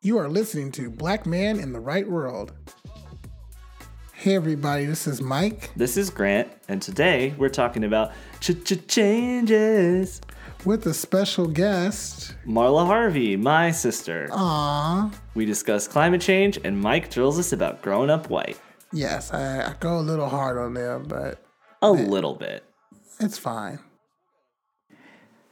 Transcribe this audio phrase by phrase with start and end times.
[0.00, 2.52] You are listening to Black Man in the Right World.
[4.12, 10.20] Hey, everybody, this is Mike This is Grant, and today we're talking about ch-ch-changes.
[10.64, 12.34] with a special guest.
[12.46, 14.26] Marla Harvey, my sister.
[14.30, 15.12] Aww.
[15.34, 18.58] We discuss climate change, and Mike drills us about growing up white.
[18.92, 21.44] Yes, I, I go a little hard on them, but
[21.82, 22.64] A little bit.
[23.20, 23.78] it's fine.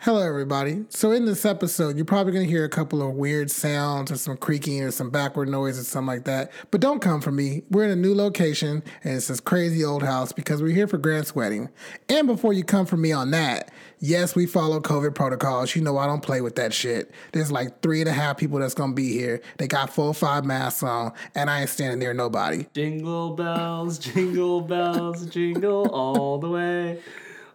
[0.06, 0.84] Hello, everybody.
[0.88, 4.16] So, in this episode, you're probably going to hear a couple of weird sounds or
[4.16, 6.52] some creaking or some backward noise or something like that.
[6.70, 7.64] But don't come for me.
[7.72, 10.96] We're in a new location and it's this crazy old house because we're here for
[10.96, 11.70] Grant's wedding.
[12.08, 15.74] And before you come for me on that, yes, we follow COVID protocols.
[15.74, 17.10] You know, I don't play with that shit.
[17.32, 19.42] There's like three and a half people that's going to be here.
[19.58, 22.66] They got full five masks on, and I ain't standing near nobody.
[22.74, 27.00] Jingle bells, jingle bells, jingle all the way.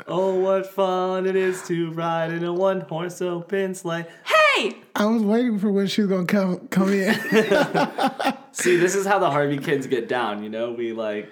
[0.07, 4.05] Oh, what fun it is to ride in a one horse open sleigh.
[4.25, 4.77] Hey!
[4.95, 7.13] I was waiting for when she was going to come come in.
[8.51, 10.71] See, this is how the Harvey kids get down, you know?
[10.73, 11.31] We like,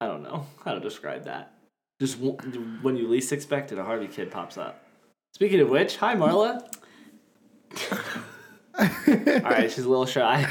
[0.00, 1.52] I don't know how to describe that.
[2.00, 2.36] Just w-
[2.82, 4.82] when you least expect it, a Harvey kid pops up.
[5.34, 6.62] Speaking of which, hi, Marla.
[8.78, 10.48] All right, she's a little shy.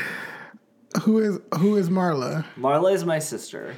[1.03, 2.45] who is who is Marla?
[2.57, 3.75] Marla is my sister.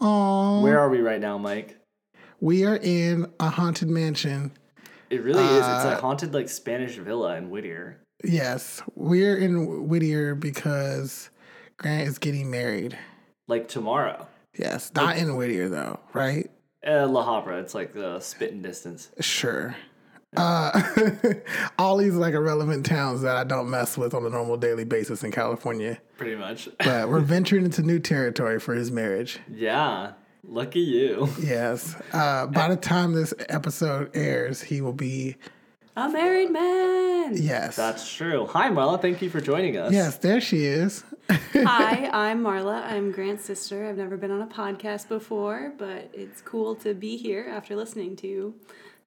[0.00, 0.62] Aww.
[0.62, 1.77] Where are we right now, Mike?
[2.40, 4.52] We are in a haunted mansion.
[5.10, 5.58] It really is.
[5.58, 7.98] It's Uh, a haunted, like Spanish villa in Whittier.
[8.24, 11.30] Yes, we're in Whittier because
[11.76, 12.98] Grant is getting married.
[13.46, 14.26] Like tomorrow.
[14.56, 16.50] Yes, not in Whittier though, right?
[16.86, 17.60] Uh, La Habra.
[17.62, 19.10] It's like the spitting distance.
[19.20, 19.76] Sure.
[20.36, 20.82] Uh,
[21.78, 25.24] all these like irrelevant towns that I don't mess with on a normal daily basis
[25.24, 25.98] in California.
[26.18, 26.68] Pretty much.
[26.84, 29.38] But we're venturing into new territory for his marriage.
[29.50, 30.12] yeah.
[30.44, 31.28] Lucky you.
[31.40, 31.94] Yes.
[32.12, 35.36] Uh, by the time this episode airs, he will be.
[35.96, 37.36] A married man!
[37.36, 37.74] Yes.
[37.74, 38.46] That's true.
[38.50, 39.00] Hi, Marla.
[39.02, 39.92] Thank you for joining us.
[39.92, 41.02] yes, there she is.
[41.52, 42.84] Hi, I'm Marla.
[42.84, 43.86] I'm Grant's sister.
[43.86, 48.14] I've never been on a podcast before, but it's cool to be here after listening
[48.16, 48.54] to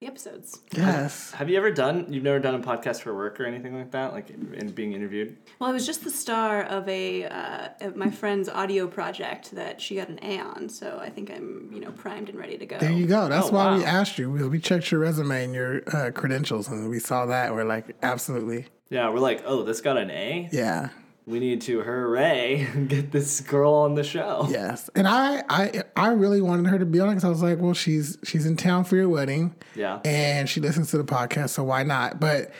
[0.02, 0.60] the episodes.
[0.76, 1.30] Yes.
[1.32, 2.06] Have you ever done?
[2.12, 5.36] You've never done a podcast for work or anything like that, like in being interviewed.
[5.58, 9.80] Well, I was just the star of a uh, of my friend's audio project that
[9.80, 12.66] she got an A on, so I think I'm you know primed and ready to
[12.66, 12.78] go.
[12.78, 13.28] There you go.
[13.28, 14.30] That's Oh, why we asked you.
[14.30, 17.54] We, we checked your resume and your uh, credentials, and we saw that.
[17.54, 20.48] We're like, absolutely, Yeah, we're like, oh, this got an A.
[20.52, 20.88] yeah,
[21.24, 24.46] We need to hooray get this girl on the show.
[24.50, 24.90] yes.
[24.96, 27.58] And I, I, I really wanted her to be on it because I was like,
[27.60, 30.00] well, she's she's in town for your wedding, Yeah.
[30.04, 32.18] and she listens to the podcast, so why not?
[32.18, 32.50] But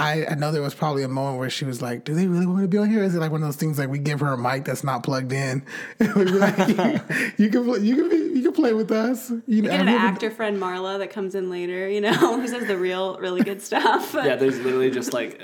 [0.00, 2.46] I, I know there was probably a moment where she was like, "Do they really
[2.46, 3.02] want to be on here?
[3.04, 5.02] Is it like one of those things like we give her a mic that's not
[5.02, 5.64] plugged in?
[6.00, 7.00] And we'd be like, you,
[7.44, 9.30] you can play, you can be, you can play with us.
[9.46, 12.00] You know, Get an have you ever- actor friend Marla that comes in later, you
[12.00, 14.14] know, who says the real, really good stuff.
[14.14, 15.40] Yeah, there's literally just like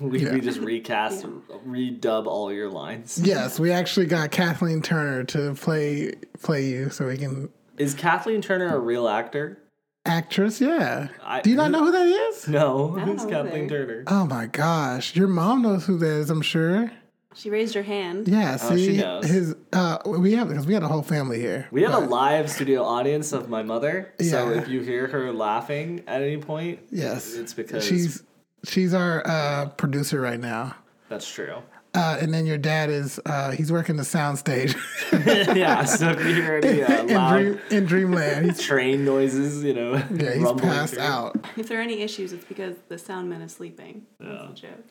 [0.00, 0.32] we, Yeah.
[0.34, 1.24] we just recast,
[1.66, 3.20] redub all your lines.
[3.22, 6.12] Yes, we actually got Kathleen Turner to play
[6.42, 9.58] play you, so we can Is Kathleen Turner a real actor?
[10.06, 10.60] Actress.
[10.60, 11.08] Yeah.
[11.24, 12.48] I- Do you not know who that is?
[12.48, 13.86] No, don't who's Kathleen either.
[13.86, 14.04] Turner?
[14.06, 16.30] Oh my gosh, your mom knows who that is.
[16.30, 16.90] I'm sure.
[17.34, 18.28] She raised her hand.
[18.28, 18.56] Yeah.
[18.62, 19.26] Oh, she See, knows.
[19.26, 21.68] his uh, we have because we had a whole family here.
[21.70, 24.58] We have a live studio audience of my mother, so Yeah.
[24.62, 27.34] if you hear her laughing at any point, yes.
[27.34, 28.22] it's because she's
[28.64, 30.76] she's our uh, producer right now.
[31.10, 31.56] that's true.
[31.96, 34.74] Uh, and then your dad is uh, he's working the sound stage
[35.12, 38.46] yeah, so if you hear any uh, in, loud dream, in Dreamland.
[38.46, 41.02] He's, train noises, you know, yeah, he's passed through.
[41.02, 41.36] out.
[41.56, 44.06] If there are any issues, it's because the sound man is sleeping.
[44.20, 44.84] That's a joke.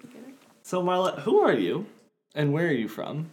[0.64, 1.86] So Marla, who are you,
[2.34, 3.30] and where are you from?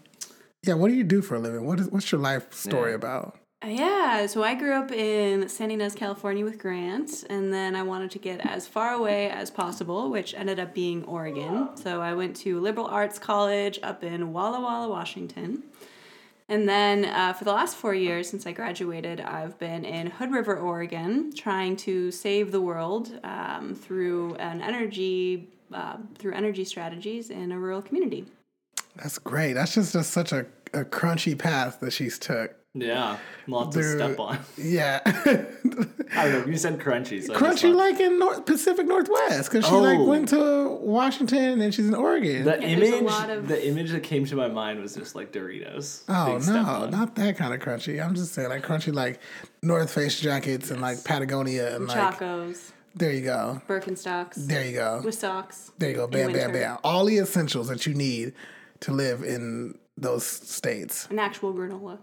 [0.65, 0.75] Yeah.
[0.75, 1.65] What do you do for a living?
[1.67, 2.97] What is what's your life story Yeah.
[2.97, 3.39] about?
[3.65, 8.11] Yeah, so I grew up in Santa Ynez, California with Grant, and then I wanted
[8.13, 11.69] to get as far away as possible, which ended up being Oregon.
[11.77, 15.63] So I went to liberal arts college up in Walla Walla, Washington.
[16.49, 20.33] And then uh, for the last four years since I graduated, I've been in Hood
[20.33, 27.31] River, Oregon, trying to save the world um, through an energy uh, through energy strategies
[27.31, 28.27] in a rural community.
[28.97, 29.55] That's great.
[29.55, 30.45] That's just, just such a,
[30.75, 32.55] a crunchy path that she's took.
[32.75, 33.85] Yeah, lots Dude.
[33.85, 34.39] to step on.
[34.57, 35.01] Yeah.
[35.05, 36.47] I don't know.
[36.47, 40.05] You said crunchy, so Crunchy like in North, Pacific Northwest because she like Oh.
[40.05, 42.45] went to Washington and then she's in Oregon.
[42.45, 44.95] The Yeah, there's a image, lot of- the image that came to my mind was
[44.95, 46.03] just like Doritos.
[46.09, 48.03] oh no, not that kind of crunchy.
[48.05, 49.21] I'm just saying like crunchy like
[49.63, 54.73] North Face jackets and like Patagonia and like Chacos, there you go, Birkenstocks, there you
[54.75, 55.73] go, with socks.
[55.79, 56.79] there you go, in bam, bam, bam.
[56.85, 58.33] All the essentials that you need
[58.81, 61.07] to live in those states.
[61.11, 61.99] An actual granola.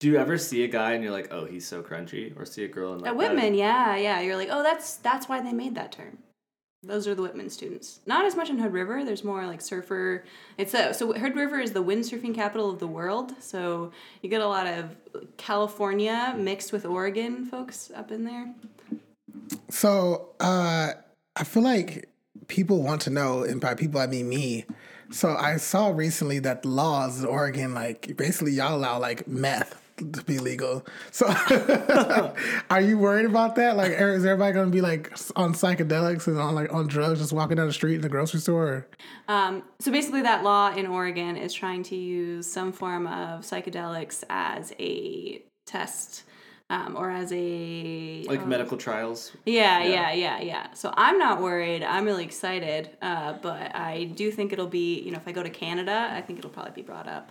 [0.00, 2.64] Do you ever see a guy and you're like, oh, he's so crunchy, or see
[2.64, 4.20] a girl and like At that- Whitman, yeah, yeah.
[4.20, 6.18] You're like, oh, that's that's why they made that term.
[6.82, 8.00] those are the Whitman students.
[8.06, 9.04] Not as much in Hood River.
[9.04, 10.24] There's more like surfer.
[10.58, 13.32] It's a so Hood River is the windsurfing capital of the world.
[13.40, 13.90] So
[14.22, 14.94] you get a lot of
[15.38, 18.54] California mixed with Oregon folks up in there.
[19.70, 20.92] So uh,
[21.34, 22.08] I feel like
[22.48, 24.64] people want to know, and by people I mean me.
[25.10, 30.22] So I saw recently that laws in Oregon, like basically y'all allow like meth to
[30.24, 30.86] be legal.
[31.10, 31.26] So
[32.70, 33.76] are you worried about that?
[33.76, 37.56] Like, is everybody gonna be like on psychedelics and on like on drugs, just walking
[37.56, 38.86] down the street in the grocery store?
[39.28, 44.22] Um, so basically, that law in Oregon is trying to use some form of psychedelics
[44.28, 46.24] as a test
[46.68, 49.32] um, or as a Like uh, medical trials.
[49.44, 49.88] Yeah, Yeah.
[49.88, 50.66] yeah, yeah, yeah.
[50.74, 51.82] So I'm not worried.
[51.82, 52.90] I'm really excited.
[53.00, 56.20] Uh, but I do think it'll be, you know, if I go to Canada, I
[56.22, 57.30] think it'll probably be brought up.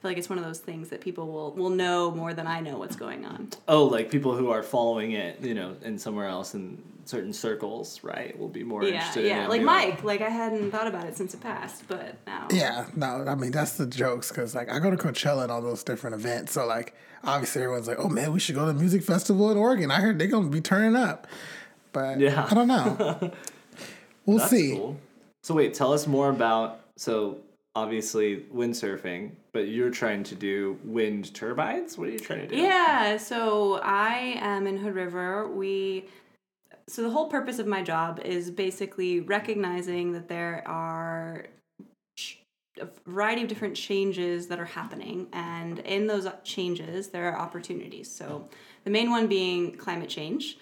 [0.00, 2.46] I feel like it's one of those things that people will, will know more than
[2.46, 3.50] I know what's going on.
[3.68, 8.00] Oh, like people who are following it, you know, in somewhere else in certain circles,
[8.02, 8.38] right?
[8.38, 9.44] Will be more Yeah, interested in yeah.
[9.44, 9.50] it.
[9.50, 12.48] Like Be Mike, like I hadn't thought about it since it passed, but now.
[12.50, 15.60] Yeah, no, I mean that's the jokes because like I go to Coachella and all
[15.60, 18.78] those different events, so like obviously everyone's like, oh man, we should go to the
[18.80, 19.90] music festival in Oregon.
[19.90, 21.26] I heard they're gonna be turning up,
[21.92, 22.46] but Yeah.
[22.50, 23.32] I don't know.
[24.26, 24.72] We'll That's see.
[24.76, 24.96] cool.
[25.42, 27.38] So wait, tell us more about so
[27.74, 31.98] obviously windsurfing, but you're trying to do wind turbines.
[31.98, 32.56] What are you trying to do?
[32.56, 35.48] Yeah, so I am in Hood River.
[35.48, 36.06] We
[36.88, 41.46] so the whole purpose of my job is basically recognizing that there are
[42.80, 48.10] a variety of different changes that are happening and in those changes there are opportunities.
[48.10, 48.48] So
[48.84, 50.58] the main one being climate change.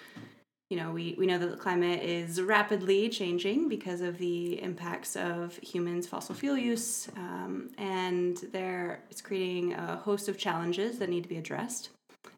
[0.70, 5.16] You know, we, we know that the climate is rapidly changing because of the impacts
[5.16, 11.08] of humans' fossil fuel use, um, and there it's creating a host of challenges that
[11.08, 11.88] need to be addressed.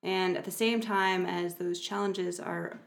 [0.04, 2.78] And at the same time as those challenges are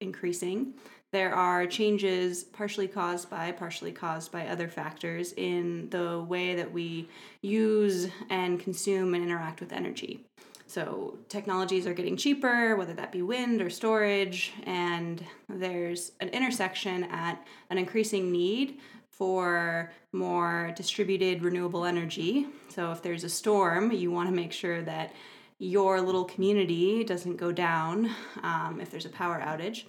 [0.00, 0.74] increasing,
[1.12, 6.72] there are changes partially caused by, partially caused by other factors in the way that
[6.72, 7.08] we
[7.42, 10.24] use and consume and interact with energy.
[10.70, 17.02] So, technologies are getting cheaper, whether that be wind or storage, and there's an intersection
[17.10, 18.78] at an increasing need
[19.10, 22.46] for more distributed renewable energy.
[22.68, 25.12] So, if there's a storm, you want to make sure that
[25.58, 28.08] your little community doesn't go down
[28.44, 29.86] um, if there's a power outage.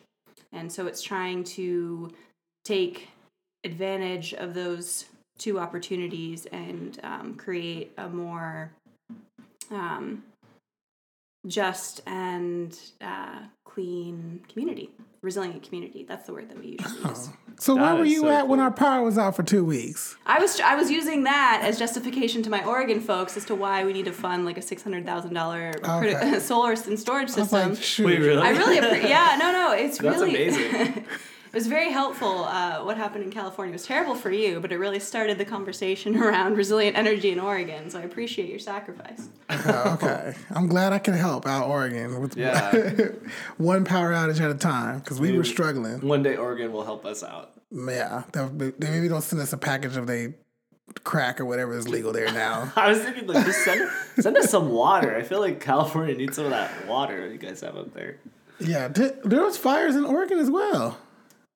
[0.51, 2.11] And so it's trying to
[2.65, 3.07] take
[3.63, 5.05] advantage of those
[5.37, 8.71] two opportunities and um, create a more
[9.69, 10.23] um,
[11.47, 14.89] just and uh, clean community,
[15.21, 16.05] resilient community.
[16.07, 17.29] That's the word that we usually use.
[17.59, 20.15] So That where were you so at when our power was out for two weeks?
[20.25, 23.83] I was I was using that as justification to my Oregon folks as to why
[23.85, 26.39] we need to fund like a six hundred thousand dollar Okay.
[26.39, 27.69] solar and storage I was system.
[27.73, 28.05] like, shoot.
[28.05, 28.41] Wait, really?
[28.41, 31.05] I really, appre- yeah, no, no, it's That's really amazing.
[31.51, 32.45] it was very helpful.
[32.45, 36.15] Uh, what happened in California was terrible for you, but it really started the conversation
[36.23, 37.89] around resilient energy in Oregon.
[37.89, 39.27] So I appreciate your sacrifice.
[39.49, 42.71] Oh, okay, I'm glad I can help out Oregon with Yeah.
[43.57, 45.99] one power outage at a time because we were struggling.
[46.07, 47.51] One day Oregon will help us out.
[47.71, 50.33] Yeah, they they maybe don't send us a package of they
[51.05, 52.71] crack or whatever is legal there now.
[52.75, 53.89] I was thinking like just send
[54.19, 55.15] send us some water.
[55.15, 58.17] I feel like California needs some of that water you guys have up there.
[58.59, 60.97] yeah, there was fires in Oregon as well.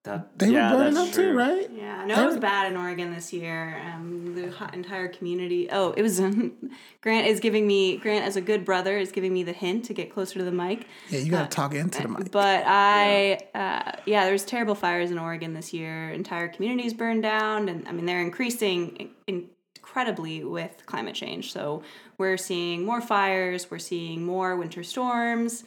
[0.05, 1.69] That They yeah, were burning that's up too, right?
[1.71, 3.81] Yeah, no, it was bad in Oregon this year.
[3.85, 5.67] Um, the ho- entire community.
[5.71, 6.19] Oh, it was.
[7.01, 7.97] Grant is giving me.
[7.97, 10.51] Grant, as a good brother, is giving me the hint to get closer to the
[10.51, 10.87] mic.
[11.09, 12.31] Yeah, you got to talk into the mic.
[12.31, 16.11] But I, uh, yeah, there's terrible fires in Oregon this year.
[16.11, 21.51] Entire communities burned down, and I mean they're increasing in- incredibly with climate change.
[21.51, 21.81] So
[22.17, 25.63] we're seeing more fires, we're seeing more winter storms,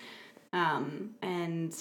[0.52, 1.74] um, and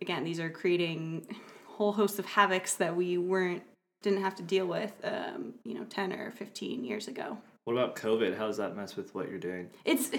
[0.00, 1.51] again, these are creating a
[1.82, 3.62] whole host of havocs that we weren't
[4.02, 7.38] didn't have to deal with, um, you know, ten or fifteen years ago.
[7.64, 8.36] What about COVID?
[8.36, 9.68] How does that mess with what you're doing?
[9.84, 10.10] It's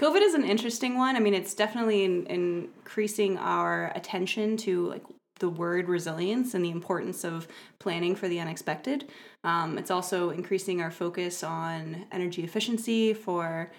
[0.00, 1.14] COVID is an interesting one.
[1.16, 5.04] I mean, it's definitely in, increasing our attention to like
[5.40, 9.08] the word resilience and the importance of planning for the unexpected.
[9.44, 13.70] Um, it's also increasing our focus on energy efficiency for,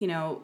[0.00, 0.42] you know,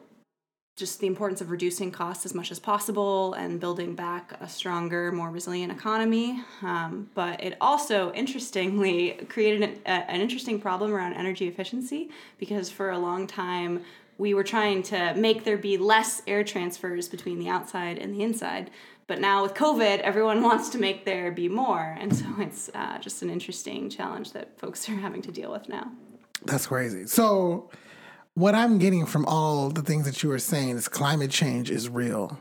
[0.77, 5.11] just the importance of reducing costs as much as possible and building back a stronger,
[5.11, 6.43] more resilient economy.
[6.61, 12.69] Um, but it also, interestingly, created an, a, an interesting problem around energy efficiency because
[12.69, 13.83] for a long time
[14.19, 18.21] we were trying to make there be less air transfers between the outside and the
[18.21, 18.69] inside.
[19.07, 21.97] But now with COVID, everyone wants to make there be more.
[21.99, 25.67] And so it's uh, just an interesting challenge that folks are having to deal with
[25.69, 25.91] now.
[26.45, 27.07] That's crazy.
[27.07, 27.71] So,
[28.37, 31.89] what I'm getting from all the things that you were saying is climate change is
[31.89, 32.37] real.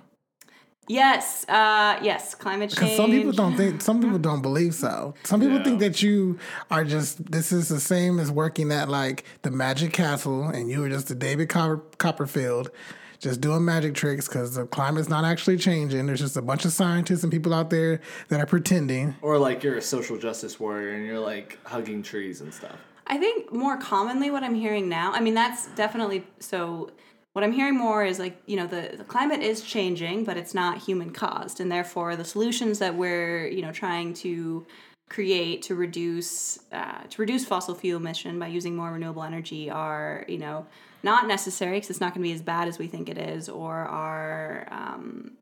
[0.89, 2.81] Yes, uh, yes, climate change.
[2.81, 5.15] Because some people don't think, some people don't believe so.
[5.25, 5.65] Some people Yeah.
[5.65, 6.39] think that you
[6.71, 10.81] are just, this is the same as working at like the Magic Castle and you
[10.83, 12.71] were just a David Copper, Copperfield
[13.19, 16.05] just doing magic tricks because the climate's not actually changing.
[16.05, 19.17] There's just a bunch of scientists and people out there that are pretending.
[19.23, 22.77] Or like you're a social justice warrior and you're like hugging trees and stuff.
[23.07, 26.91] I think more commonly what I'm hearing now, I mean, that's definitely so.
[27.33, 30.55] What I'm hearing more is like, you know, the, the climate is changing, but it's
[30.55, 31.61] not human caused.
[31.61, 34.67] And therefore, the solutions that we're, you know, trying to
[35.11, 40.25] create to reduce uh, to reduce fossil fuel emission by using more renewable energy are,
[40.29, 40.67] you know,
[41.03, 43.49] not necessary because it's not going to be as bad as we think it is,
[43.49, 45.33] or are um,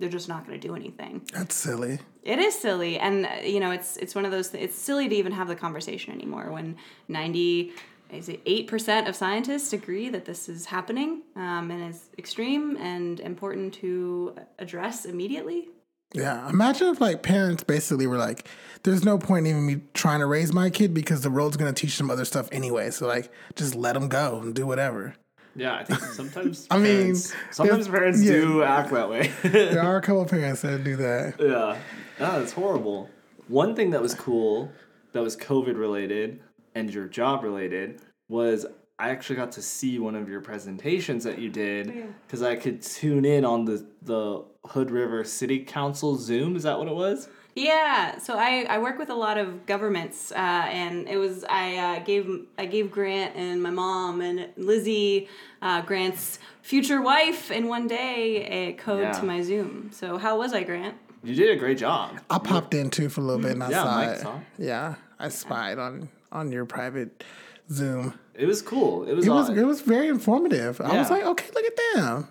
[0.00, 1.22] they're just not going to do anything.
[1.32, 2.00] That's silly.
[2.24, 4.52] It is silly, and uh, you know, it's it's one of those.
[4.54, 6.76] It's silly to even have the conversation anymore when
[7.06, 7.72] ninety.
[8.10, 12.76] Is it eight percent of scientists agree that this is happening um, and is extreme
[12.78, 15.68] and important to address immediately?
[16.12, 16.48] Yeah.
[16.48, 18.48] Imagine if like parents basically were like,
[18.82, 21.72] there's no point in even me trying to raise my kid because the world's going
[21.72, 22.90] to teach them other stuff anyway.
[22.90, 25.14] So like, just let them go and do whatever.
[25.56, 28.32] Yeah, I think sometimes I mean, parents, sometimes there's- parents yeah.
[28.32, 29.32] do act that way.
[29.42, 31.34] There are a couple parents that do that.
[31.38, 31.78] Yeah.
[32.18, 33.10] No, that's horrible.
[33.48, 34.70] One thing that was cool
[35.12, 36.40] that was COVID related
[36.74, 38.66] and your job related was
[38.98, 42.54] I actually got to see one of your presentations that you did oh, because I
[42.54, 46.54] could tune in on the the Hood River City Council Zoom.
[46.54, 47.28] Is that what it was?
[47.60, 51.76] Yeah, so I, I work with a lot of governments, uh, and it was I
[51.76, 55.28] uh, gave I gave Grant and my mom and Lizzie,
[55.60, 59.12] uh, Grant's future wife, in one day a code Yeah.
[59.12, 59.90] to my Zoom.
[59.92, 60.94] So how was I, Grant?
[61.22, 62.18] You did a great job.
[62.30, 64.20] I popped in too for a little bit and I Yeah, saw Mike it.
[64.22, 64.40] saw.
[64.56, 64.94] Yeah.
[65.18, 67.22] I spied on, on your private
[67.70, 68.14] Zoom.
[68.34, 69.04] It was cool.
[69.04, 69.26] It was.
[69.26, 70.80] It was, it was very informative.
[70.80, 72.28] I was like, okay, look at them.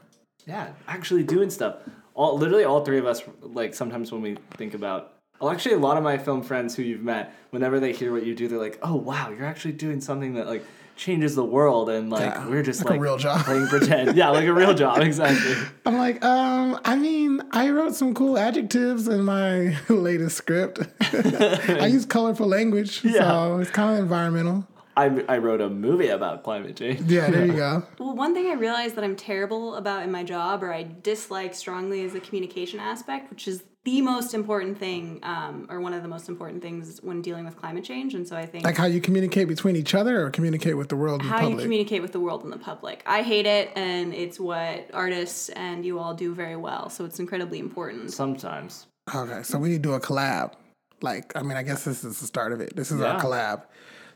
[0.48, 1.76] Yeah, actually doing stuff.
[2.16, 5.80] All literally all three of us like sometimes when we think about well actually a
[5.80, 8.60] lot of my film friends who you've met, whenever they hear what you do, they're
[8.60, 10.64] like, Oh wow, you're actually doing something that like
[10.96, 13.46] changes the world and like Yeah, we're just like a real job.
[13.46, 14.18] playing pretend.
[14.18, 15.56] yeah, like a real job, exactly.
[15.86, 20.80] I'm like, um, I mean, I wrote some cool adjectives in my latest script.
[21.14, 24.68] I use colorful language, so it's kind of environmental.
[24.98, 27.00] I, I wrote a movie about climate change.
[27.10, 27.84] Yeah, there you go.
[27.98, 31.56] Well, one thing I realized that I'm terrible about in my job, or I dislike
[31.56, 36.02] strongly, is the communication aspect, which is the most important thing, um, or one of
[36.02, 38.14] the most important things when dealing with climate change.
[38.14, 40.98] And so I think Like how you communicate between each other or communicate with the
[40.98, 41.64] world in how you public.
[41.64, 43.02] communicate with the world and the public.
[43.06, 46.90] I hate it, and it's what artists and you all do very well.
[46.90, 48.12] So it's incredibly important.
[48.12, 48.88] Sometimes.
[49.16, 50.54] okay, so we need to do a collab.
[51.02, 52.76] Like, I mean, I guess this is the start of it.
[52.76, 53.64] This is our collab.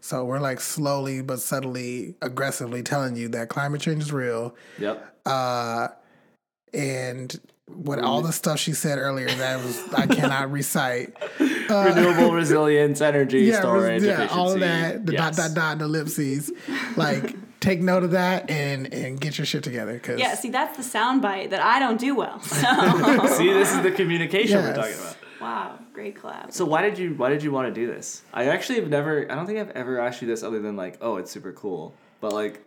[0.02, 4.54] So we're like slowly but subtly, aggressively telling you that climate change is real.
[4.78, 5.16] Yep.
[5.26, 5.88] uh,
[6.74, 11.16] and what all the stuff she said earlier that was I cannot recite.
[11.70, 15.06] Renewable uh, resilience, energy Yeah, storage, yeah, all of that.
[15.06, 15.36] The Yes.
[15.38, 16.52] dot dot dot and ellipses.
[16.98, 19.98] Like, take note of that and and get your shit together.
[20.00, 22.40] Cause Yeah, see, that's the soundbite that I don't do well.
[22.44, 25.16] So, See, this is the communication we're talking about.
[25.40, 26.52] wow, great collab.
[26.52, 28.24] So why did you why did you want to do this?
[28.34, 30.98] I actually have never I don't think I've ever asked you this other than like,
[31.02, 31.94] oh, it's super cool.
[32.20, 32.62] But like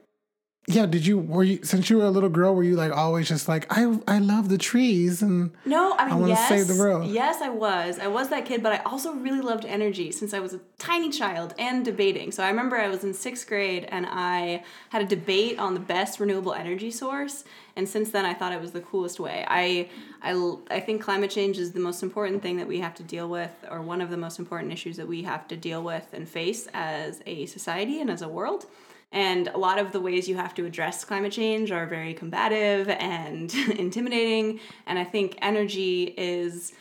[0.69, 0.87] yeah.
[0.87, 2.55] Did you were you since you were a little girl?
[2.55, 6.19] Were you like always just like I I love the trees and No, I mean
[6.21, 7.07] wanna yes, save the world.
[7.11, 7.99] yes, I was.
[7.99, 11.11] I was that kid, but I also really loved energy since I was a tiny
[11.11, 12.33] child and debating.
[12.33, 15.81] So I remember I was in sixth grade and I had a debate on the
[15.81, 17.45] best renewable energy source.
[17.77, 19.45] And since then, I thought it was the coolest way.
[19.49, 19.89] I
[20.23, 20.33] I
[20.71, 23.53] I think climate change is the most important thing that we have to deal with,
[23.71, 26.67] or one of the most important issues that we have to deal with and face
[26.75, 28.67] as a society and as a world.
[29.13, 32.89] And a lot of the ways you have to address climate change are very combative
[32.89, 34.61] and intimidating.
[34.87, 36.73] And I think energy is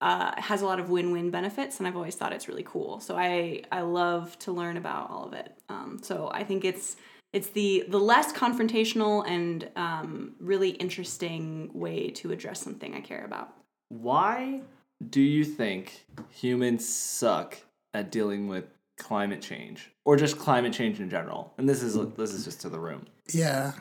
[0.00, 3.00] uh, has a lot of win-win benefits, and I've always thought it's really cool.
[3.00, 5.52] So I I love to learn about all of it.
[5.68, 6.96] Um, so I think it's
[7.32, 13.24] it's the the less confrontational and um, really interesting way to address something I care
[13.24, 13.52] about.
[13.88, 14.62] why
[15.08, 17.58] do you think humans suck
[17.94, 18.66] at dealing with
[18.98, 21.54] climate change or just climate change in general?
[21.56, 22.16] And this is mm.
[22.16, 23.06] this is just to the room.
[23.32, 23.72] yeah.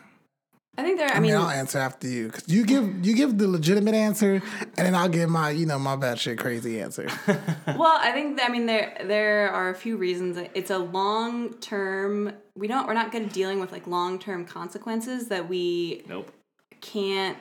[0.77, 1.09] I think there.
[1.09, 3.95] I, I mean, mean, I'll answer after you because you give you give the legitimate
[3.95, 7.09] answer, and then I'll give my you know my batshit crazy answer.
[7.27, 10.38] well, I think that, I mean there there are a few reasons.
[10.53, 12.31] It's a long term.
[12.55, 12.88] We don't.
[12.88, 16.31] We're not good at dealing with like long term consequences that we Nope.
[16.79, 17.38] can't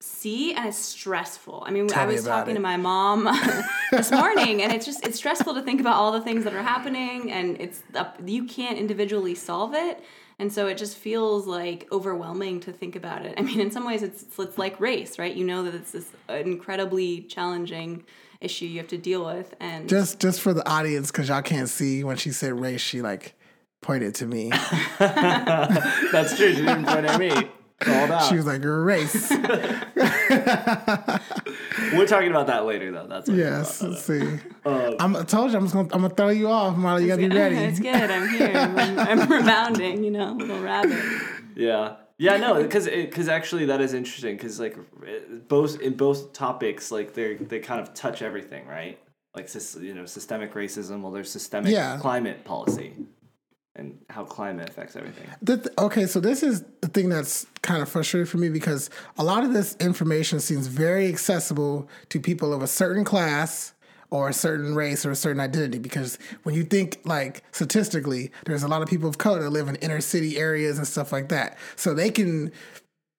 [0.00, 1.62] see and it's stressful.
[1.66, 2.54] I mean, Tell I was about talking it.
[2.54, 3.24] to my mom
[3.92, 6.62] this morning and it's just it's stressful to think about all the things that are
[6.62, 10.02] happening and it's up, you can't individually solve it.
[10.38, 13.34] And so it just feels like overwhelming to think about it.
[13.36, 15.34] I mean, in some ways it's it's like race, right?
[15.34, 18.04] You know that it's this incredibly challenging
[18.40, 21.68] issue you have to deal with and Just just for the audience, because y'all can't
[21.68, 23.34] see when she said race, she like
[23.82, 24.48] pointed to me.
[24.98, 26.54] That's true.
[26.54, 27.50] She didn't point at me.
[27.80, 28.28] Called out.
[28.28, 29.30] She was like, race.
[31.94, 33.06] We're talking about that later, though.
[33.06, 33.80] That's what yes.
[33.80, 34.38] talking Let's see.
[34.64, 37.02] Uh, I'm, I told you I'm just gonna I'm gonna throw you off, Molly.
[37.02, 37.56] You gotta be ready.
[37.56, 37.94] it's good.
[38.10, 38.52] I'm here.
[38.54, 41.02] I'm, I'm rebounding, you know, little rabbit.
[41.56, 41.96] Yeah.
[42.18, 44.76] Yeah, no, because because actually that is interesting because like
[45.48, 48.98] both in both topics like they they kind of touch everything, right?
[49.34, 49.48] Like
[49.80, 51.00] you know systemic racism.
[51.00, 51.96] Well, there's systemic Yeah.
[51.98, 52.92] climate policy,
[53.76, 55.28] and how climate affects everything.
[55.42, 58.90] The th- okay, so this is the thing that's kind of frustrating for me because
[59.16, 63.72] a lot of this information seems very accessible to people of a certain class
[64.10, 65.78] or a certain race or a certain identity.
[65.78, 69.68] Because when you think like statistically, there's a lot of people of color that live
[69.68, 72.52] in inner city areas and stuff like that, so they can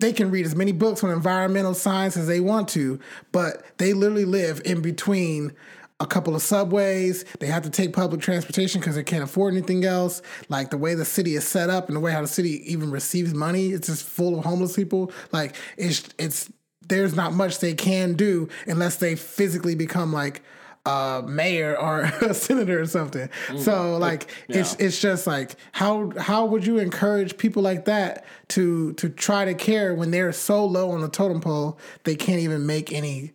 [0.02, 3.00] they can read as many books on environmental science as they want to,
[3.32, 5.54] but they literally live in between
[6.02, 7.24] a couple of subways.
[7.40, 10.22] They have to take public transportation because they can't afford anything else.
[10.50, 12.92] Like the way the city is set up and the way how the city even
[12.92, 15.12] receives money, it's just full of homeless people.
[15.32, 16.52] Like it's it's
[16.90, 20.42] there's not much they can do unless they physically become like
[20.88, 23.30] a mayor or a senator or something.
[23.48, 23.60] Mm.
[23.60, 28.94] So like it's it's just like how how would you encourage people like that to
[28.94, 32.66] to try to care when they're so low on the totem pole they can't even
[32.66, 33.34] make any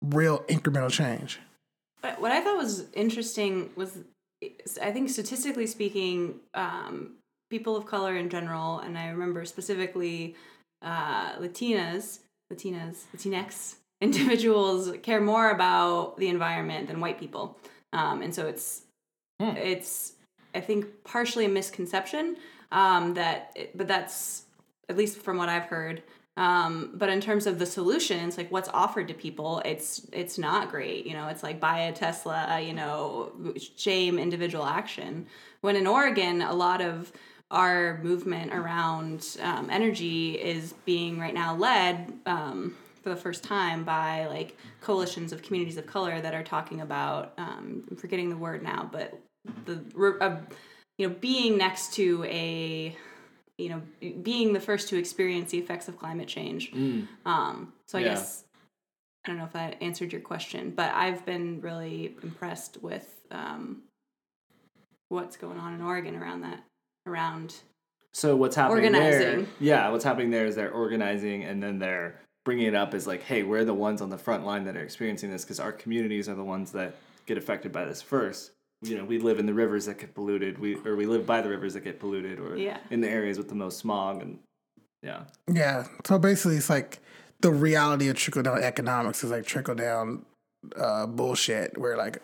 [0.00, 1.40] real incremental change?
[2.04, 3.98] But what I thought was interesting was,
[4.82, 7.12] I think statistically speaking, um,
[7.48, 10.36] people of color in general, and I remember specifically
[10.82, 12.18] uh, Latinas,
[12.52, 17.56] Latinas, Latinx individuals care more about the environment than white people,
[17.94, 18.82] um, and so it's
[19.40, 19.56] Hmm.
[19.56, 20.12] it's
[20.54, 22.36] I think partially a misconception
[22.70, 24.44] um, that, but that's
[24.88, 26.02] at least from what I've heard.
[26.36, 30.70] Um, but in terms of the solutions, like what's offered to people, it's it's not
[30.70, 31.06] great.
[31.06, 32.60] You know, it's like buy a Tesla.
[32.60, 33.32] You know,
[33.76, 35.26] shame individual action.
[35.60, 37.12] When in Oregon, a lot of
[37.50, 43.84] our movement around um, energy is being right now led um, for the first time
[43.84, 48.36] by like coalitions of communities of color that are talking about um, I'm forgetting the
[48.36, 49.20] word now, but
[49.66, 49.84] the
[50.20, 50.40] uh,
[50.98, 52.96] you know being next to a
[53.58, 53.82] you know
[54.22, 56.72] being the first to experience the effects of climate change.
[56.72, 57.08] Mm.
[57.24, 58.08] Um, so I Yeah.
[58.14, 58.44] guess
[59.24, 63.82] I don't know if that answered your question, but I've been really impressed with um,
[65.08, 66.60] what's going on in Oregon around that
[67.06, 67.54] around
[68.12, 69.46] So what's happening there?
[69.60, 73.22] Yeah, what's happening there is they're organizing and then they're bringing it up as like,
[73.22, 76.28] hey, we're the ones on the front line that are experiencing this because our communities
[76.28, 76.94] are the ones that
[77.26, 78.52] get affected by this first.
[78.82, 80.58] You know, we live in the rivers that get polluted.
[80.58, 82.78] We or we live by the rivers that get polluted, or Yeah.
[82.90, 84.38] in the areas with the most smog, and
[85.02, 85.86] yeah, Yeah.
[86.06, 86.98] So basically, it's like
[87.40, 90.26] the reality of trickle down economics is like trickle down
[90.76, 92.18] uh, bullshit, where like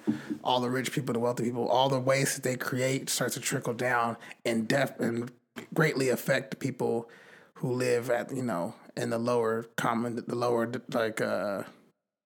[0.45, 3.41] all the rich people, the wealthy people, all the waste that they create starts to
[3.41, 5.31] trickle down and def and
[5.75, 7.09] greatly affect the people
[7.55, 11.63] who live at you know in the lower common, the lower like uh,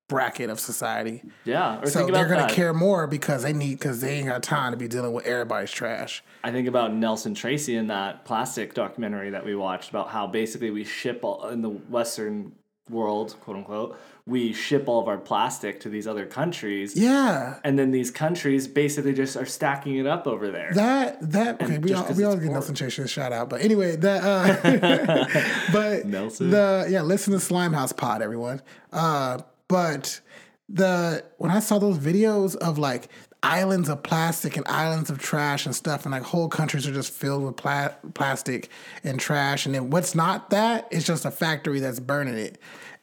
[0.09, 1.23] bracket of society.
[1.45, 1.83] yeah.
[1.85, 4.89] So they're gonna care more because they need because they ain't got time to be
[4.89, 6.23] dealing with everybody's trash.
[6.43, 10.71] I think about Nelson Tracy in that plastic documentary that we watched about how basically
[10.71, 12.53] we ship all in the Western
[12.91, 16.97] world, quote unquote, we ship all of our plastic to these other countries.
[16.97, 17.59] Yeah.
[17.65, 20.71] And then these countries basically just are stacking it up over there.
[20.75, 22.53] That that okay, we all we always get.
[22.53, 26.51] Nelson a shout out, but anyway, that uh, but Nelson?
[26.51, 28.63] the yeah, listen to Slimehouse Pod, everyone.
[28.93, 29.39] Uh,
[29.69, 30.21] but
[30.69, 33.09] the when I saw those videos of like
[33.43, 37.13] islands of plastic and islands of trash and stuff, and like whole countries are just
[37.13, 38.71] filled with pla- plastic
[39.03, 42.59] and trash, and then what's not that is just a factory that's burning it,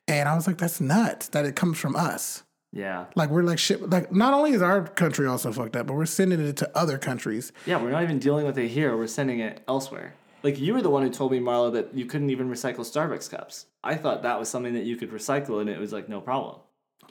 [0.07, 2.41] and I was like, that's nuts that it comes from us.
[2.73, 3.05] yeah.
[3.15, 6.05] Like we're like ship like not only is our country also fucked up, but we're
[6.07, 7.51] sending it to other countries.
[7.67, 8.97] Yeah, we're not even dealing with it here.
[8.97, 10.15] We're sending it elsewhere.
[10.43, 13.29] Like you were the one who told me, Marlo, that you couldn't even recycle Starbucks
[13.29, 13.67] cups.
[13.83, 16.59] I thought that was something that you could recycle, and it was like no problem.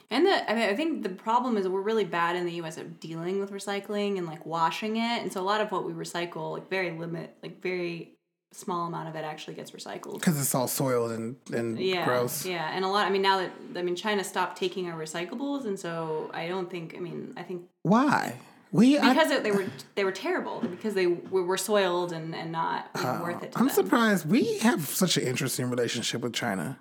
[0.09, 2.77] And the, I mean, I think the problem is we're really bad in the U.S.
[2.77, 5.93] at dealing with recycling and like washing it, and so a lot of what we
[5.93, 8.11] recycle, like very limit, like very
[8.53, 10.15] small amount of it actually gets recycled.
[10.15, 12.45] because it's all soiled and, and Yeah, gross.
[12.45, 13.07] yeah, and a lot.
[13.07, 16.69] I mean, now that I mean, China stopped taking our recyclables, and so I don't
[16.69, 16.93] think.
[16.97, 18.35] I mean, I think Why?
[18.71, 22.33] We I, because it, they were they were terrible because they were, were soiled and
[22.33, 23.51] and not you know, worth it.
[23.53, 23.75] To I'm them.
[23.75, 26.79] surprised we have such an interesting relationship with China.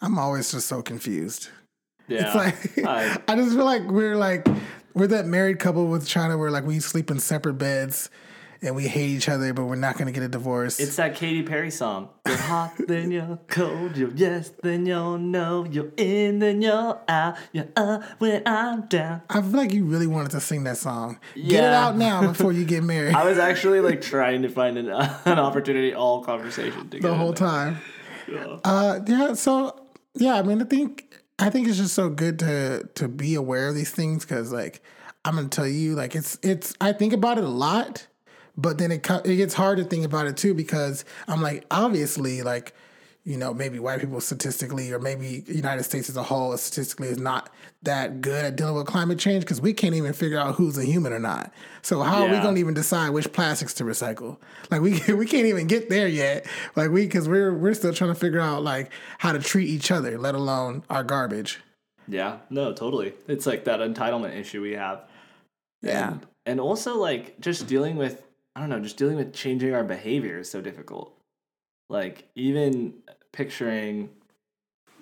[0.00, 1.48] I'm always just so confused.
[2.06, 2.26] Yeah.
[2.26, 2.34] It's
[2.76, 4.46] like I- I just feel like we're like
[4.94, 8.10] we're that married couple with China where like we sleep in separate beds
[8.62, 10.80] and we hate each other, but we're not gonna get a divorce.
[10.80, 12.08] It's that Katy Perry song.
[12.26, 13.96] You're hot, then you're cold.
[13.96, 15.64] You're yes, then you're no.
[15.64, 17.36] You're in, then you're out.
[17.52, 19.22] You're up when I'm down.
[19.30, 21.18] I feel like you really wanted to sing that song.
[21.34, 23.14] Get it out now before you get married.
[23.16, 27.34] I was actually like trying to find an, an opportunity all conversation to the whole
[27.34, 27.78] time.
[28.26, 28.58] Yeah.
[28.64, 29.32] Uh, yeah.
[29.34, 33.34] So yeah, I mean, I think I think it's just so good to to be
[33.34, 34.82] aware of these things because, like,
[35.24, 36.74] I'm gonna tell you, like, it's it's.
[36.80, 38.06] I think about it a lot,
[38.58, 42.42] but then it it gets hard to think about it too because I'm like, obviously,
[42.42, 42.74] like,
[43.22, 47.18] you know, maybe white people statistically, or maybe United States as a whole statistically is
[47.18, 47.50] not
[47.84, 50.84] that good at dealing with climate change because we can't even figure out who's a
[50.84, 51.52] human or not.
[51.82, 54.38] So how are we gonna even decide which plastics to recycle?
[54.72, 56.44] Like we we can't even get there yet.
[56.74, 59.92] Like we because we're we're still trying to figure out like how to treat each
[59.92, 61.60] other, let alone our garbage.
[62.08, 63.12] Yeah, no, totally.
[63.28, 65.04] It's like that entitlement issue we have.
[65.80, 66.12] Yeah.
[66.12, 68.24] And, and also like just dealing with
[68.58, 71.16] I don't know, just dealing with changing our behavior is so difficult.
[71.88, 72.92] Like even
[73.30, 74.10] picturing,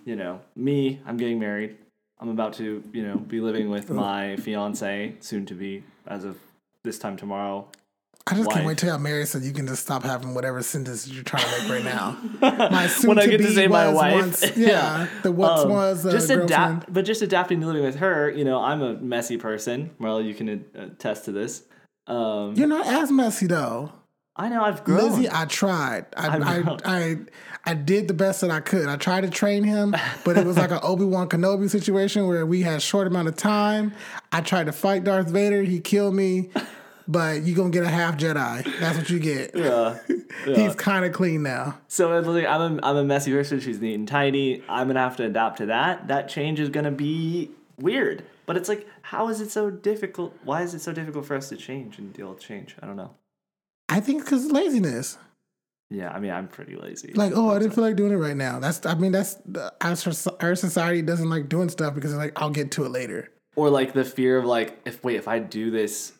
[0.05, 1.79] you know, me, I'm getting married.
[2.21, 6.37] I'm about to, you know, be living with my fiance, soon to be as of
[6.83, 7.67] this time tomorrow.
[8.27, 11.09] I just can't wait till I'm married so you can just stop having whatever sentence
[11.09, 12.19] you're trying to make right now.
[12.43, 16.05] My when I get to soon-to-be say my wife, once- yeah, the once Um, was
[16.05, 18.29] uh, just adapt, but just adapting to living with her.
[18.31, 19.93] You know, I'm a messy person.
[19.99, 21.63] Marla, you can attest to this.
[22.07, 23.93] Um, You're not as messy though.
[24.39, 25.13] I know I've grown.
[25.13, 26.07] Lizzie, I tried.
[26.17, 27.17] I, I I.
[27.69, 28.87] I, did the best that I could.
[28.87, 32.45] I tried to train him, but it was like an Obi Wan Kenobi situation where
[32.45, 33.93] we had short amount of time.
[34.31, 35.63] I tried to fight Darth Vader.
[35.63, 36.51] He killed me,
[37.09, 38.79] but you're gonna get a half Jedi.
[38.79, 39.53] That's what you get.
[39.55, 39.99] Yeah.
[40.45, 41.79] He's kind of clean now.
[41.89, 43.59] So like, I'm a, I'm a messy person.
[43.59, 44.63] She's neat and tidy.
[44.69, 46.09] I'm gonna have to adapt to that.
[46.09, 48.23] That change is gonna be weird.
[48.47, 50.35] But it's like, how is it so difficult?
[50.45, 52.77] Why is it so difficult for us to change and deal with change?
[52.81, 53.11] I don't know.
[53.89, 55.19] I think because laziness.
[55.91, 57.13] Yeah, I mean, I'm pretty lazy.
[57.15, 58.59] Like, oh, I didn't feel like doing it right now.
[58.59, 59.97] That's, I mean, that's the- our,
[60.49, 63.31] our society doesn't like doing stuff because it's like I'll get to it later.
[63.55, 66.13] or like the fear of like, if wait, if I do this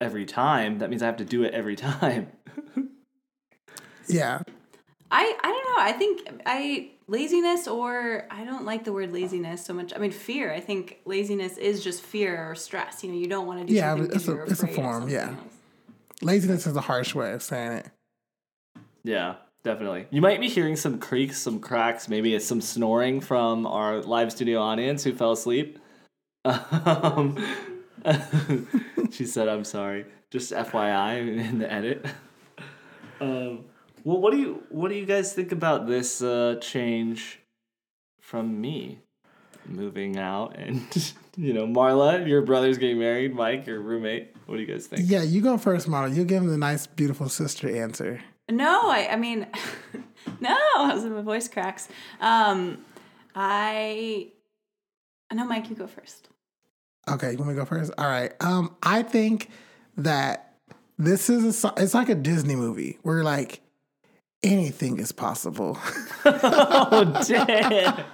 [0.00, 2.28] every time, that means I have to do it every time.
[4.08, 4.40] Yeah,
[5.10, 5.82] I I don't know.
[5.82, 9.92] I think I laziness or I don't like the word laziness so much.
[9.94, 10.52] I mean fear.
[10.52, 13.02] I think laziness is just fear or stress.
[13.04, 14.54] You know, you don't want to do Yeah, something it's because a- you're it's a
[14.64, 15.28] afraid of form, something yeah.
[15.28, 15.38] else.
[16.22, 17.86] laziness is a harsh way of saying it.
[19.04, 20.06] Yeah, definitely.
[20.10, 24.32] You might be hearing some creaks, some cracks, maybe it's some snoring from our live
[24.32, 25.78] studio audience who fell asleep.
[26.44, 27.36] Um,
[29.10, 32.04] she said, "I'm sorry." Just FYI in the edit.
[33.18, 33.64] Um,
[34.06, 37.40] well, what do you what do you guys think about this uh, change
[38.20, 39.00] from me
[39.66, 40.80] moving out and
[41.36, 44.32] you know Marla, your brother's getting married, Mike, your roommate.
[44.46, 45.10] What do you guys think?
[45.10, 46.14] Yeah, you go first, Marla.
[46.14, 48.22] You give him the nice, beautiful sister answer.
[48.48, 49.44] No, I, I mean,
[50.40, 51.88] no, my voice cracks.
[52.20, 52.84] Um,
[53.34, 54.28] I,
[55.32, 56.28] no, Mike, you go first.
[57.08, 57.92] Okay, you want me to go first?
[57.98, 58.32] All right.
[58.40, 59.50] Um, I think
[59.96, 60.54] that
[60.96, 63.62] this is a, it's like a Disney movie where like
[64.46, 65.78] anything is possible.
[66.28, 68.04] Oh damn!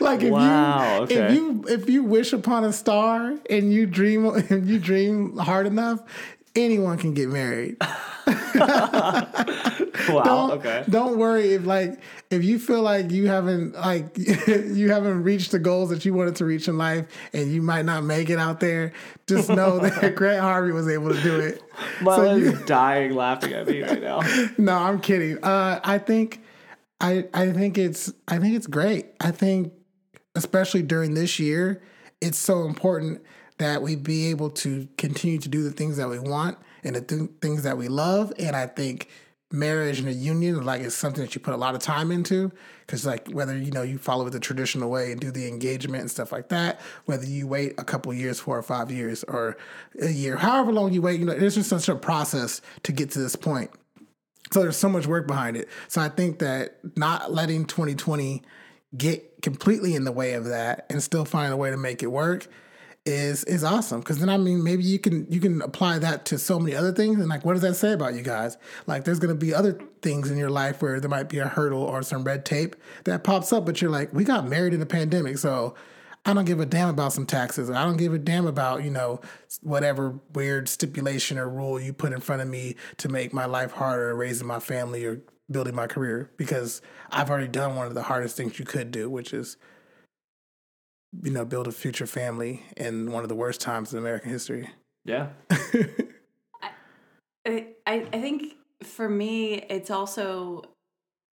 [0.00, 1.14] like if Wow, you okay.
[1.14, 5.66] if you if you wish upon a star and you dream and you dream hard
[5.66, 6.00] enough,
[6.56, 7.76] anyone can get married.
[10.08, 10.22] Wow.
[10.22, 10.84] don't, okay.
[10.88, 15.58] Don't worry if like if you feel like you haven't like you haven't reached the
[15.58, 18.58] goals that you wanted to reach in life and you might not make it out
[18.60, 18.92] there,
[19.26, 21.62] just know that Grant Harvey was able to do it.
[22.00, 24.20] You- is dying laughing at me right now.
[24.56, 25.42] no, I'm kidding.
[25.44, 26.42] Uh, I think,
[27.00, 29.06] I I think it's I think it's great.
[29.20, 29.72] I think,
[30.36, 31.82] especially during this year,
[32.20, 33.20] it's so important
[33.58, 37.00] that we be able to continue to do the things that we want and the
[37.00, 38.32] th- things that we love.
[38.38, 39.08] And I think
[39.50, 42.52] marriage and a union like is something that you put a lot of time into
[42.86, 46.10] because like whether you know you follow the traditional way and do the engagement and
[46.10, 49.56] stuff like that whether you wait a couple years four or five years or
[50.02, 53.10] a year however long you wait you know there's just such a process to get
[53.10, 53.70] to this point
[54.52, 55.68] so there's so much work behind it.
[55.88, 58.42] So I think that not letting 2020
[58.96, 62.06] get completely in the way of that and still find a way to make it
[62.06, 62.46] work
[63.08, 64.00] is is awesome.
[64.00, 66.92] Because then I mean maybe you can you can apply that to so many other
[66.92, 67.18] things.
[67.18, 68.56] And like what does that say about you guys?
[68.86, 71.82] Like there's gonna be other things in your life where there might be a hurdle
[71.82, 74.86] or some red tape that pops up, but you're like, we got married in the
[74.86, 75.74] pandemic, so
[76.26, 77.70] I don't give a damn about some taxes.
[77.70, 79.20] I don't give a damn about, you know,
[79.62, 83.72] whatever weird stipulation or rule you put in front of me to make my life
[83.72, 88.02] harder, raising my family or building my career because I've already done one of the
[88.02, 89.56] hardest things you could do, which is
[91.22, 94.70] you know build a future family in one of the worst times in American history.
[95.04, 95.28] Yeah.
[95.50, 96.72] I,
[97.46, 100.62] I I think for me, it's also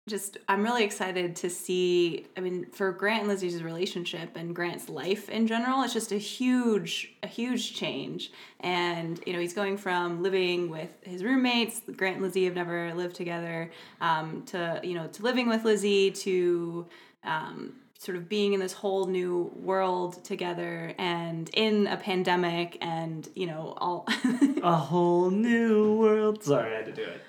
[0.08, 2.28] just I'm really excited to see.
[2.36, 6.18] I mean, for Grant and Lizzie's relationship and Grant's life in general, it's just a
[6.18, 8.32] huge, a huge change.
[8.60, 11.82] And you know, he's going from living with his roommates.
[11.96, 13.72] Grant and Lizzie have never lived together.
[14.02, 16.86] Um, to you know, to living with Lizzie to
[17.24, 23.30] um, sort of being in this whole new world together and in a pandemic and
[23.34, 24.06] you know all
[24.64, 26.44] A whole new world.
[26.44, 27.22] Sorry, I had to do it.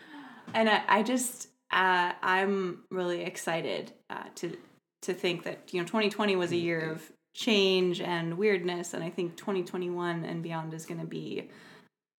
[0.52, 4.56] and I, I just uh, I'm really excited uh, to
[5.02, 9.10] to think that you know 2020 was a year of change and weirdness, and I
[9.10, 11.50] think 2021 and beyond is going to be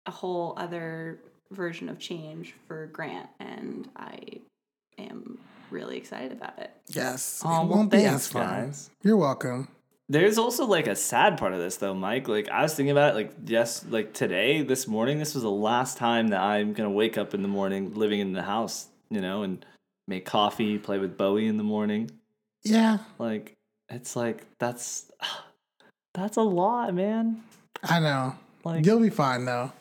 [0.06, 4.18] a whole other version of change for Grant, and I
[4.98, 5.38] am
[5.70, 6.70] really excited about it.
[6.88, 8.46] Yes, Oh, it well, won't be as fun.
[8.46, 8.90] guys.
[9.02, 9.68] You're welcome.
[10.08, 12.28] There's also like a sad part of this though, Mike.
[12.28, 15.50] Like I was thinking about it like yes, like today, this morning, this was the
[15.50, 19.20] last time that I'm gonna wake up in the morning living in the house, you
[19.20, 19.64] know, and
[20.06, 22.10] make coffee, play with Bowie in the morning.
[22.62, 23.54] Yeah, Like
[23.88, 25.10] it's like that's
[26.14, 27.42] that's a lot, man.
[27.82, 28.36] I know.
[28.64, 29.72] Like You'll be fine though.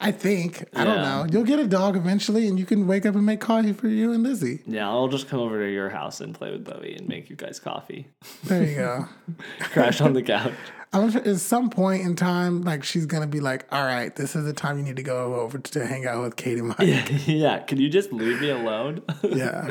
[0.00, 0.64] I think.
[0.74, 1.26] I don't know.
[1.30, 4.12] You'll get a dog eventually, and you can wake up and make coffee for you
[4.12, 4.60] and Lizzie.
[4.66, 7.34] yeah, I'll just come over to your house and play with Bowie and make you
[7.36, 8.06] guys coffee.
[8.44, 9.08] There you go.
[9.60, 10.52] Crash on the couch.
[10.92, 14.34] I'm sure at some point in time, like she's gonna be like, "All right, this
[14.34, 17.06] is the time you need to go over to hang out with Katie Mike." Yeah,
[17.26, 17.58] yeah.
[17.58, 19.02] Can you just leave me alone?
[19.22, 19.70] Yeah.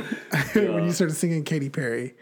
[0.54, 2.14] when you started singing Katy Perry.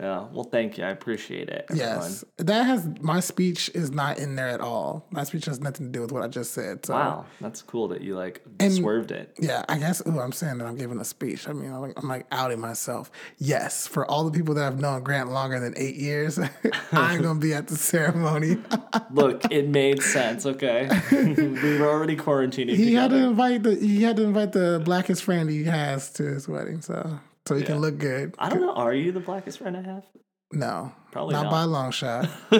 [0.00, 0.26] Yeah.
[0.32, 0.84] Well, thank you.
[0.84, 1.66] I appreciate it.
[1.70, 1.88] everyone.
[2.00, 2.24] Yes.
[2.38, 5.06] That has my speech is not in there at all.
[5.10, 6.86] My speech has nothing to do with what I just said.
[6.86, 9.34] So Wow, that's cool that you like And- swerved it.
[9.38, 11.48] yeah, I guess ooh, I'm saying that I'm giving a speech.
[11.48, 13.10] I mean, I'm like, I'm like outing myself.
[13.38, 16.38] Yes, for all the people that I've known Grant longer than eight years,
[16.92, 18.56] I'm gonna be at the ceremony.
[19.12, 20.46] Look, it made sense.
[20.46, 22.74] Okay, we were already quarantining.
[22.76, 26.22] he had to invite the he had to invite the blackest friend he has to
[26.24, 27.18] his wedding, so
[27.50, 27.66] so he Yeah.
[27.66, 28.34] can look good.
[28.38, 28.72] I don't know.
[28.74, 30.04] Are you the blackest friend I have?
[30.52, 31.50] No, Probably not, not.
[31.50, 32.28] by a long shot.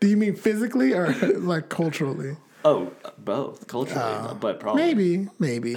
[0.00, 2.36] Do you mean physically or like culturally?
[2.64, 4.82] Oh, both culturally, but probably.
[4.82, 5.76] Uh, Maybe, maybe.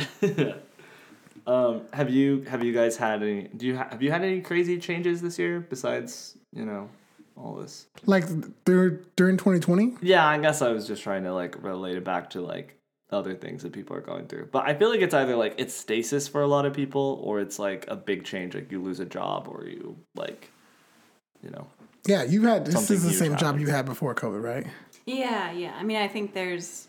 [1.46, 3.48] Um, have you have you guys had any?
[3.56, 6.90] Do you ha- have you had any crazy changes this year besides you know
[7.38, 7.88] all this?
[8.06, 8.26] like
[8.66, 9.96] through, during 2020.
[10.02, 12.76] Yeah, I guess I was just trying to like relate it back to like
[13.10, 14.50] other things that people are going through.
[14.52, 17.40] But I feel like it's either like it's stasis for a lot of people, or
[17.40, 20.52] it's like a big change, like you lose a job, or you like,
[21.42, 21.68] you know.
[22.06, 23.62] Yeah, you had this is the same job happens.
[23.62, 24.66] you had before COVID, right?
[25.06, 25.76] Yeah, yeah.
[25.78, 26.88] I mean, I think there's.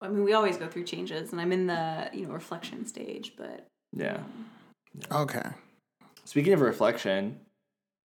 [0.00, 3.32] I mean, we always go through changes, and I'm in the you know reflection stage,
[3.36, 4.16] but Yeah.
[4.16, 5.48] Um, okay.
[6.24, 7.40] Speaking of reflection,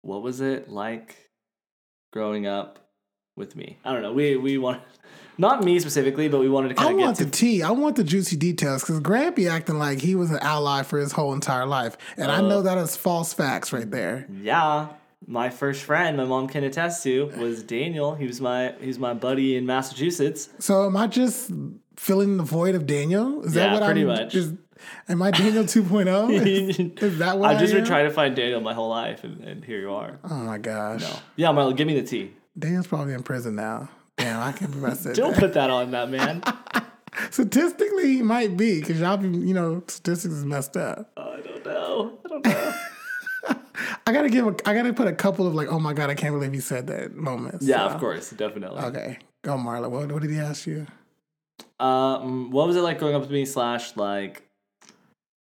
[0.01, 1.29] what was it like
[2.11, 2.86] growing up
[3.37, 3.77] with me?
[3.85, 4.11] I don't know.
[4.13, 4.81] We we want
[5.37, 7.61] not me specifically, but we wanted to I of get want to the tea.
[7.63, 10.97] I want the juicy details because Grant be acting like he was an ally for
[10.99, 12.41] his whole entire life, and I Uh.
[12.41, 14.27] know that is false facts right there.
[14.41, 14.87] Yeah,
[15.27, 18.15] my first friend, my mom can attest to, was Daniel.
[18.15, 20.49] He was my he was my buddy in Massachusetts.
[20.59, 21.51] So am I just
[21.95, 23.43] filling the void of Daniel?
[23.43, 24.07] Is that what pretty I'm?
[24.07, 24.33] much.
[24.35, 24.53] Is,
[25.09, 26.31] am I Daniel 2.0?
[26.47, 29.23] is, is that what I've I just been trying to find Daniel my whole life,
[29.23, 30.19] and, and here you are.
[30.23, 31.01] Oh my gosh.
[31.01, 31.09] No.
[31.35, 32.33] Yeah, Marla, give me the tea.
[32.57, 33.89] Daniel's probably in prison now.
[34.17, 35.39] Damn, I can't believe I said Don't that.
[35.39, 36.41] put that on that man.
[37.31, 41.11] Statistically, he might be because y'all be, you know, statistics is messed up.
[41.17, 42.19] I don't know.
[42.25, 42.73] I don't know.
[44.07, 46.15] I gotta give a, I gotta put a couple of like, oh my god, I
[46.15, 47.65] can't believe you said that moments.
[47.65, 48.81] Yeah, So, of course, definitely.
[48.81, 49.89] Okay, go Marla.
[49.89, 50.85] What, what did he ask you?
[51.79, 53.45] Um, what was it like growing up with me?
[53.45, 54.43] Slash, like,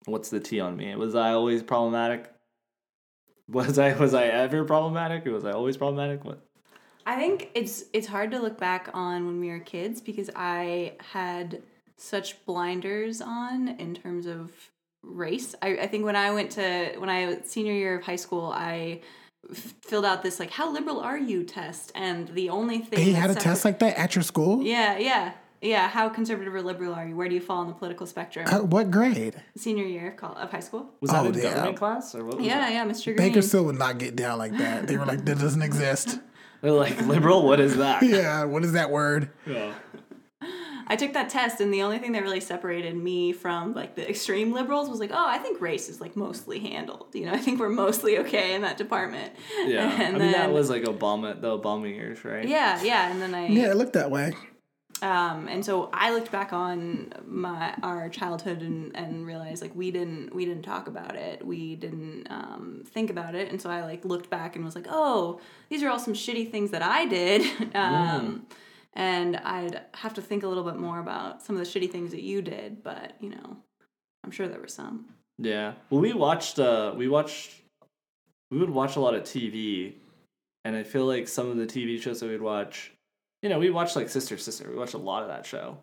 [0.06, 0.95] what's the T on me?
[0.95, 2.32] Was I always problematic?
[3.49, 5.28] Was I was I ever problematic?
[5.28, 6.23] Or was I always problematic?
[6.23, 6.39] What?
[7.06, 10.94] I think it's it's hard to look back on when we were kids because I
[11.12, 11.62] had
[11.98, 14.52] such blinders on in terms of
[15.04, 15.54] race.
[15.62, 19.02] I, I think when I went to when I senior year of high school, I
[19.52, 23.13] f- filled out this like how liberal are you test, and the only thing He
[23.13, 24.63] had a separ- test like that at your school.
[24.63, 27.16] yeah yeah yeah how conservative or liberal are you?
[27.16, 28.46] Where do you fall on the political spectrum?
[28.50, 29.36] Uh, what grade?
[29.58, 30.89] senior year of, col- of high school.
[31.02, 31.44] Was that Oh, in damn.
[31.54, 32.38] government class or what?
[32.38, 32.74] Was Yeah it?
[32.74, 33.06] yeah Mr.
[33.06, 33.18] Green.
[33.18, 34.88] Baker still would not get down like that.
[34.88, 36.20] They were like, that doesn't exist.
[36.63, 37.45] They're like liberal.
[37.45, 38.02] What is that?
[38.13, 39.30] Yeah, what is that word?
[39.45, 39.73] Yeah.
[40.88, 44.08] I took that test, and the only thing that really separated me from like the
[44.10, 47.08] extreme liberals was like, oh, I think race is like mostly handled.
[47.13, 49.34] You know, I think we're mostly okay in that department.
[49.65, 49.91] Yeah.
[50.04, 52.47] And I mean, that was like Obama, the Obama years, right?
[52.47, 54.34] Yeah, yeah, and then I Yeah, it looked that way.
[55.04, 59.92] Um, and so I looked back on my our childhood and, and realized like we
[59.92, 61.46] didn't we didn't talk about it.
[61.46, 63.50] We didn't um, think about it.
[63.52, 66.50] And so I like looked back and was like, oh, these are all some shitty
[66.50, 67.42] things that I did.
[67.76, 68.48] um,
[68.94, 72.12] and I'd have to think a little bit more about some of the shitty things
[72.12, 72.82] that you did.
[72.82, 73.58] But you know,
[74.24, 75.08] I'm sure there were some.
[75.38, 75.74] Yeah.
[75.89, 76.60] Well, we watched.
[76.60, 77.52] Uh, we watched.
[78.52, 79.96] We would watch a lot of TV,
[80.63, 82.92] and I feel like some of the TV shows that we'd watch.
[83.43, 84.69] You know, we watched like Sister Sister.
[84.69, 85.77] We watched a lot of that show.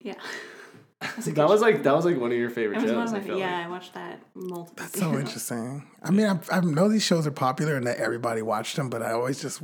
[0.00, 0.14] Yeah.
[1.00, 2.92] that was like that was like one of your favorite shows.
[2.92, 3.56] one of I feel yeah.
[3.56, 3.66] like.
[3.66, 4.74] I watched that multiple.
[4.76, 5.88] That's so interesting.
[6.02, 9.00] I mean, I, I know these shows are popular and that everybody watched them, but
[9.00, 9.62] I always just,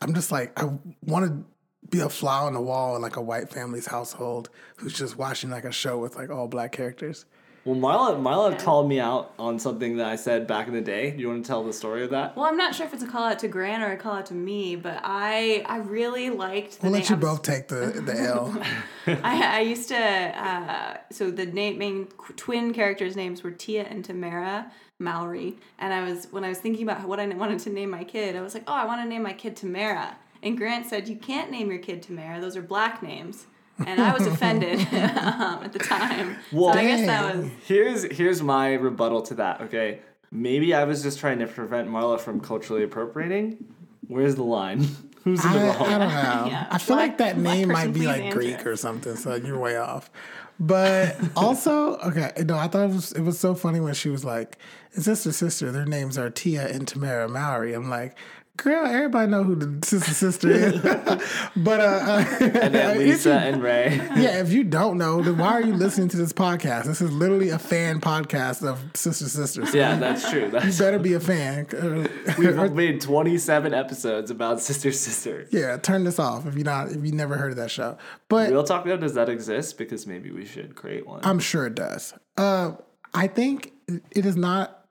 [0.00, 0.70] I'm just like, I
[1.02, 1.44] want to
[1.88, 5.50] be a fly on the wall in like a white family's household who's just watching
[5.50, 7.26] like a show with like all black characters.
[7.64, 11.12] Well, Marla, Marla called me out on something that I said back in the day.
[11.12, 12.36] Do you want to tell the story of that?
[12.36, 14.26] Well, I'm not sure if it's a call out to Grant or a call out
[14.26, 17.00] to me, but I I really liked the We'll name.
[17.02, 18.60] let you I was- both take the the L.
[19.22, 24.04] I, I used to uh, so the name, main twin characters' names were Tia and
[24.04, 27.90] Tamara Mallory, and I was when I was thinking about what I wanted to name
[27.90, 30.86] my kid, I was like, oh, I want to name my kid Tamara, and Grant
[30.86, 33.46] said you can't name your kid Tamara; those are black names,
[33.86, 36.36] and I was offended um, at the time.
[36.52, 39.60] Well- so I guess that was Here's here's my rebuttal to that.
[39.62, 43.64] Okay, maybe I was just trying to prevent Marla from culturally appropriating.
[44.08, 44.86] Where's the line?
[45.24, 46.46] Who's in I, the I don't know.
[46.50, 46.66] Yeah.
[46.70, 48.36] I feel Black- like that name might be like answer.
[48.38, 50.10] Greek or something, so you're way off.
[50.58, 54.24] But also, okay, no, I thought it was it was so funny when she was
[54.24, 54.58] like,
[54.90, 58.16] "Sister, sister, their names are Tia and Tamara Mowry." I'm like,
[58.62, 60.80] "Girl, everybody know who the sister, sister is."
[61.56, 63.96] but uh, uh And then Lisa you- and Ray.
[64.16, 66.84] yeah, if you don't know, then why are you listening to this podcast?
[66.84, 69.74] This is literally a fan podcast of Sister Sisters.
[69.74, 70.44] Yeah, that's true.
[70.44, 71.66] You That's better be a fan.
[71.72, 75.46] Uh, we've made 27 episodes about Sister Sister.
[75.50, 77.96] yeah, turn this off if you not if you never heard of that show.
[78.28, 79.78] But Real Talk Now, does that exist?
[79.78, 81.20] Because maybe we should create one.
[81.24, 82.14] I'm sure it does.
[82.36, 82.72] Uh,
[83.14, 83.72] I think
[84.10, 84.81] it is not.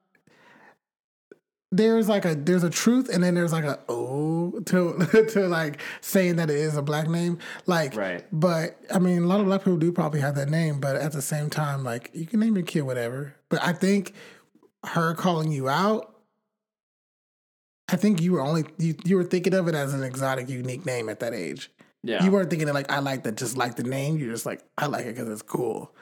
[1.73, 5.79] There's like a there's a truth, and then there's like a oh to to like
[6.01, 7.39] saying that it is a black name.
[7.65, 8.25] Like, Right.
[8.31, 11.13] But I mean, a lot of black people do probably have that name, but at
[11.13, 13.35] the same time, like you can name your kid whatever.
[13.49, 14.13] But I think
[14.85, 16.07] her calling you out.
[17.87, 20.85] I think you were only you, you were thinking of it as an exotic, unique
[20.85, 21.69] name at that age.
[22.03, 22.23] yeah.
[22.23, 24.17] You weren't thinking of like I like that, just like the name.
[24.17, 25.93] You're just like I like it because it's cool.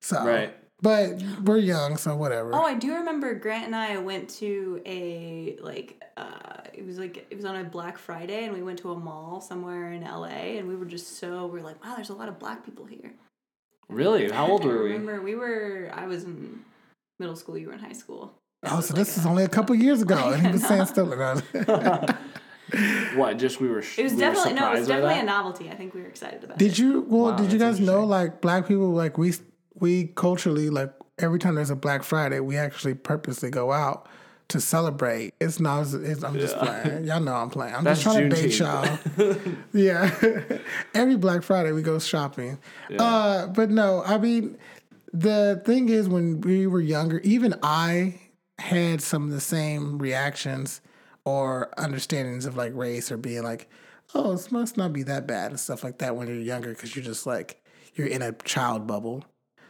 [0.00, 0.54] So Right.
[0.82, 2.54] But we're young, so whatever.
[2.54, 7.26] Oh, I do remember Grant and I went to a like uh it was like
[7.30, 10.58] it was on a Black Friday and we went to a mall somewhere in LA
[10.58, 12.84] and we were just so we are like, wow, there's a lot of black people
[12.84, 13.12] here.
[13.88, 14.30] Really?
[14.30, 14.90] How old were we?
[14.92, 16.60] remember we were I was in
[17.18, 18.34] middle school, you were in high school.
[18.64, 21.06] oh, so this is only a couple years ago, and he was saying still.
[23.16, 23.36] What?
[23.38, 23.82] Just we were.
[23.82, 25.68] Sh- It was we definitely no, it was definitely a novelty.
[25.68, 26.58] I think we were excited about it.
[26.58, 27.02] did you?
[27.06, 28.88] Well, Wow, did you guys know like black people?
[28.90, 29.34] Like we
[29.74, 34.08] we culturally like every time there's a Black Friday, we actually purposely go out
[34.48, 35.34] to celebrate.
[35.40, 35.86] It's not.
[35.94, 37.04] It's, I'm just playing.
[37.04, 37.74] Y'all know I'm playing.
[37.74, 39.56] I'm That's just trying to bait y'all.
[39.72, 40.58] yeah.
[40.94, 42.58] Every Black Friday we go shopping.
[42.98, 44.58] Uh, but no, I mean,
[45.12, 48.20] the thing is, when we were younger, even I
[48.58, 50.80] had some of the same reactions
[51.24, 53.68] or understandings of like race or being like,
[54.14, 56.94] oh, this must not be that bad and stuff like that when you're younger because
[56.94, 57.62] you're just like,
[57.94, 59.24] you're in a child bubble.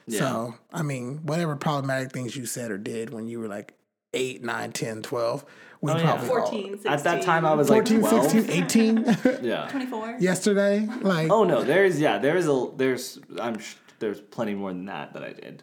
[0.09, 3.75] So, I mean, whatever problematic things you said or did when you were like
[4.15, 5.45] 8, 9, 10, 12,
[5.81, 6.03] we Oh, yeah.
[6.05, 6.93] probably all- 14, 16.
[6.93, 8.31] At that time, I was like 14, 12.
[8.31, 9.69] 16, 18 Yeah.
[9.71, 10.17] 24.
[10.21, 10.87] yesterday.
[11.01, 15.13] Like, Oh no, there's yeah, there's a there's I'm sh- there's plenty more than that
[15.15, 15.63] that I did.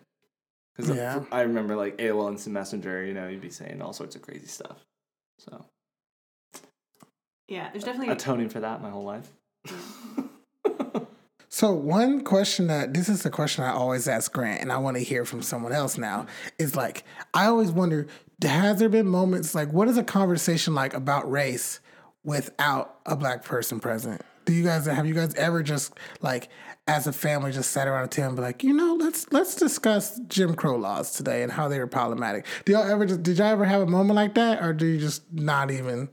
[0.75, 1.23] Because Yeah.
[1.31, 4.47] I remember like AOL Instant Messenger, you know, you'd be saying all sorts of crazy
[4.47, 4.77] stuff.
[5.39, 5.65] So
[7.47, 9.29] Yeah, there's definitely atoning for that my whole life.
[11.59, 14.95] So one question that this is the question I always ask Grant, and I want
[14.95, 16.25] to hear from someone else now
[16.57, 18.07] is like I always wonder:
[18.41, 21.81] Has there been moments like what is a conversation like about race
[22.23, 24.21] without a black person present?
[24.45, 26.47] Do you guys have you guys ever just like
[26.87, 29.55] as a family just sat around a table and be like, you know, let's let's
[29.55, 32.45] discuss Jim Crow laws today and how they were problematic?
[32.63, 34.97] Do y'all ever just did y'all ever have a moment like that, or do you
[34.97, 36.07] just not even?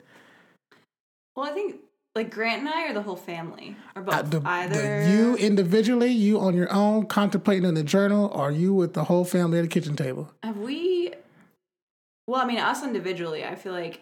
[1.37, 1.77] Well, I think
[2.17, 4.15] like Grant and I or the whole family or both.
[4.15, 8.51] Uh, the, the- Either you individually, you on your own, contemplating in the journal, or
[8.51, 10.33] you with the whole family at the kitchen table?
[10.43, 11.13] Have we?
[12.27, 14.01] Well, I mean, us individually, I feel like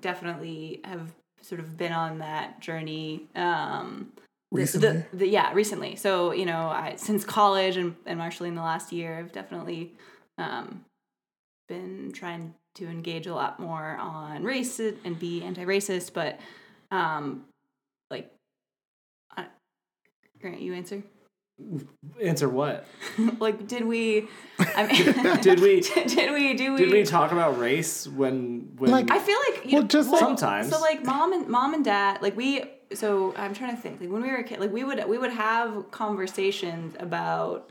[0.00, 3.26] definitely have sort of been on that journey.
[3.34, 4.12] Um,
[4.52, 5.04] the- Recently?
[5.12, 5.96] the, the, yeah, recently.
[5.96, 9.92] So you know, I since college and and actually in the last year, I've definitely
[10.36, 10.84] um,
[11.68, 16.38] been trying to engage a lot more on race and be anti-racist, but
[16.90, 17.44] um,
[18.10, 18.30] like
[19.36, 19.46] I,
[20.40, 21.02] Grant, you answer.
[22.22, 22.86] Answer what?
[23.40, 24.28] like, did we?
[24.58, 25.80] I mean, Did we?
[26.06, 26.52] did we?
[26.52, 26.78] Do we?
[26.78, 30.20] Did we talk about race when when Like- I feel like you Well, just well,
[30.20, 30.68] Sometimes.
[30.70, 32.64] So like mom and mom and dad, like we.
[32.92, 34.00] So I'm trying to think.
[34.00, 37.70] Like when we were a kid, like we would we would have conversations about.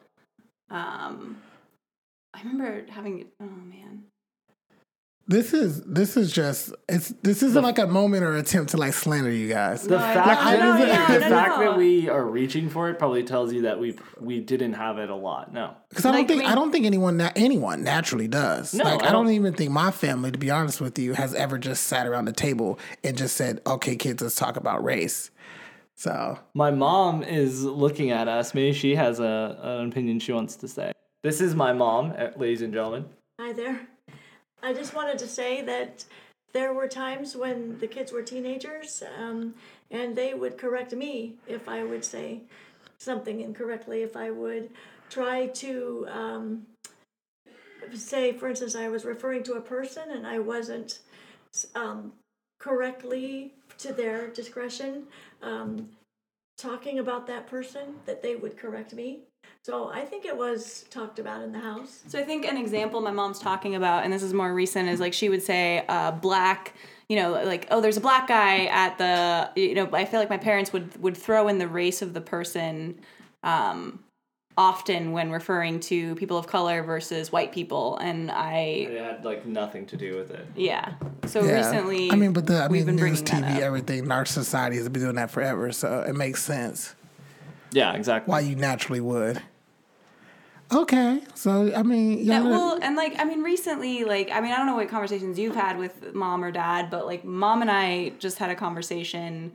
[0.71, 1.37] Um,
[2.33, 3.27] I remember having.
[3.39, 4.05] Oh man.
[5.27, 8.93] This is this is just it's this isn't like a moment or attempt to like
[8.93, 9.81] slander you guys.
[9.81, 12.99] the No, fact, I that, know, yeah, the fact that we are reaching for it
[12.99, 15.51] probably tells you that we we didn't have it a lot.
[15.51, 15.73] No.
[15.89, 18.75] Because I don't Like, think I mean- I don't think anyone na- anyone naturally does.
[18.75, 21.13] No, like I I don't don't- even think my family, to be honest with you,
[21.13, 24.83] has ever just sat around the table and just said, "Okay, kids, let's talk about
[24.83, 25.31] race."
[25.95, 28.53] So My mom is looking at us.
[28.53, 30.91] Maybe she has a an opinion she wants to say.
[31.23, 33.05] This is my mom, eh, ladies and gentlemen.
[33.41, 33.87] Hi there.
[34.61, 36.05] I just wanted to say that
[36.53, 39.53] there were times when the kids were teenagers um,
[39.91, 42.41] and they would correct me if I would say
[42.97, 44.69] something incorrectly, if I would
[45.09, 46.65] try to um,
[47.93, 50.99] say, for instance, I was referring to a person and I wasn't
[51.75, 52.13] um,
[52.59, 55.03] correctly to their discretion
[55.41, 55.89] um,
[56.57, 59.19] talking about that person, that they would correct me.
[59.65, 62.03] So I think it was talked about in the house.
[62.05, 64.99] So I think an example my mom's talking about, and this is more recent, is
[64.99, 66.75] like she would say, uh, black.
[67.09, 69.49] You know, like oh, there's a black guy at the.
[69.59, 72.21] You know, I feel like my parents would would throw in the race of the
[72.21, 72.99] person.
[73.41, 74.03] Um,
[74.55, 78.57] often when referring to people of color versus white people and i
[78.89, 80.47] It had like nothing to do with it.
[80.55, 80.93] yeah
[81.25, 83.61] so yeah, recently I mean, but the I we've mean, been news, TV, up.
[83.61, 86.95] everything, our society has been doing that forever, so it makes sense
[87.73, 88.31] Yeah, exactly.
[88.31, 89.41] why you naturally would.
[90.71, 94.51] Okay, so I mean, Yeah, y'all well, and like I mean, recently, like I mean,
[94.51, 97.69] I don't know what conversations you've had with mom or dad, but like mom and
[97.69, 99.53] I just had a conversation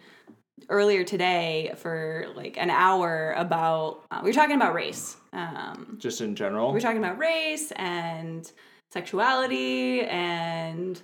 [0.68, 5.16] earlier today for like an hour about uh, we were talking about race.
[5.32, 6.68] Um, Just in general.
[6.68, 8.50] we were talking about race and
[8.92, 11.00] sexuality and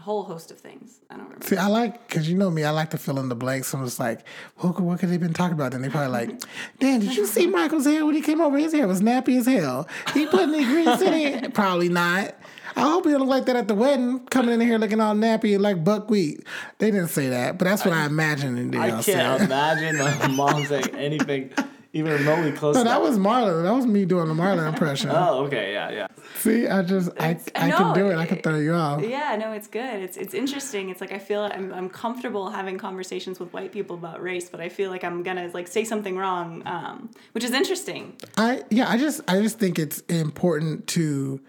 [0.00, 0.98] a whole host of things.
[1.10, 1.46] I don't remember.
[1.46, 2.64] See, I like because you know me.
[2.64, 3.68] I like to fill in the blanks.
[3.68, 4.20] So just like,
[4.56, 5.72] what, could- what could they been talking about?
[5.72, 6.40] Then they probably like,
[6.80, 8.56] Dan, did you see Michael's hair when he came over?
[8.56, 9.86] His hair was nappy as hell.
[10.14, 11.54] He put any grease in it?
[11.60, 12.34] Probably not.
[12.76, 15.14] I hope he don't look like that at the wedding, coming in here looking all
[15.14, 16.46] nappy like buckwheat.
[16.78, 18.58] They didn't say that, but that's what I, imagined.
[18.58, 21.50] And I can't imagine my mom saying anything
[21.92, 23.02] even remotely close No, to that that.
[23.02, 23.64] was Marlon.
[23.64, 25.10] That was me doing the Marlon impression.
[25.12, 26.06] Oh, okay, yeah, yeah.
[26.36, 28.16] See, I just I, I no, can do it.
[28.16, 29.02] I can throw you off.
[29.02, 30.00] Yeah, no, it's good.
[30.00, 30.90] It's it's interesting.
[30.90, 34.60] It's like I feel I'm I'm comfortable having conversations with white people about race, but
[34.60, 38.16] I feel like I'm gonna like say something wrong, um, which is interesting.
[38.36, 41.40] I yeah, I just I just think it's important to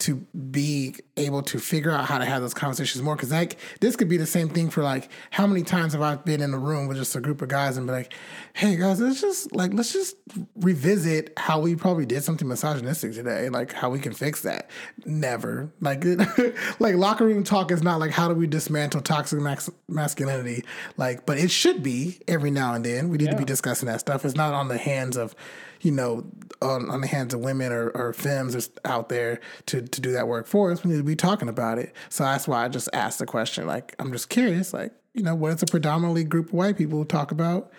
[0.00, 0.16] to
[0.50, 4.08] be able to figure out how to have those conversations more because like this could
[4.08, 6.88] be the same thing for like how many times have I been in a room
[6.88, 8.12] with just a group of guys and be like,
[8.52, 10.16] hey guys, let's just like let's just
[10.56, 14.70] revisit how we probably did something misogynistic today, like how we can fix that.
[15.04, 16.04] Never like
[16.78, 20.64] like locker room talk is not like how do we dismantle toxic max- masculinity,
[20.96, 23.08] like but it should be every now and then.
[23.08, 24.24] We need to be discussing that stuff.
[24.24, 25.34] It's not on the hands of
[25.80, 26.24] you know,
[26.62, 30.26] on, on the hands of women or, or femmes out there to, to do that
[30.28, 30.82] work for us.
[30.82, 31.94] We need to be talking about it.
[32.08, 33.66] So that's why I just asked the question.
[33.66, 37.04] Like, I'm just curious, like, you know, what does a predominantly group of white people
[37.04, 37.72] talk about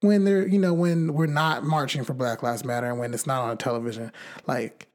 [0.00, 3.26] when they're, you know, when we're not marching for Black Lives Matter and when it's
[3.26, 4.12] not on television?
[4.46, 4.86] Like,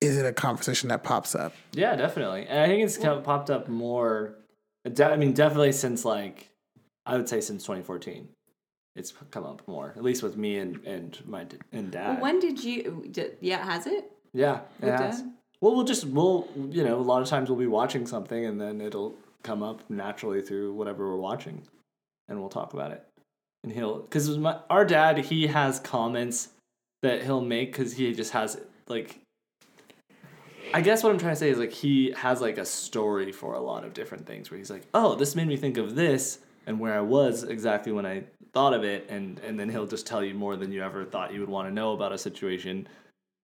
[0.00, 1.54] is it a conversation that pops up?
[1.72, 2.46] Yeah, definitely.
[2.46, 4.34] And I think it's kind of popped up more.
[4.84, 6.50] I mean, definitely since like,
[7.06, 8.28] I would say since 2014,
[8.96, 9.92] it's come up more.
[9.96, 12.20] At least with me and and my d- and dad.
[12.20, 13.08] When did you?
[13.10, 14.12] Did, yeah, has it?
[14.32, 15.20] yeah, it With has.
[15.22, 15.32] dad?
[15.64, 18.60] Well, we'll just we'll you know a lot of times we'll be watching something and
[18.60, 21.62] then it'll come up naturally through whatever we're watching,
[22.28, 23.02] and we'll talk about it.
[23.62, 24.28] And he'll because
[24.68, 26.50] our dad he has comments
[27.00, 29.20] that he'll make because he just has like
[30.74, 33.54] I guess what I'm trying to say is like he has like a story for
[33.54, 36.40] a lot of different things where he's like, oh, this made me think of this
[36.66, 40.06] and where I was exactly when I thought of it, and and then he'll just
[40.06, 42.86] tell you more than you ever thought you would want to know about a situation,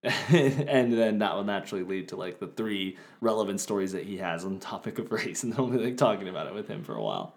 [0.28, 4.44] and then that will naturally lead to like the three relevant stories that he has
[4.44, 7.03] on the topic of race, and be like talking about it with him for a
[7.03, 7.34] while.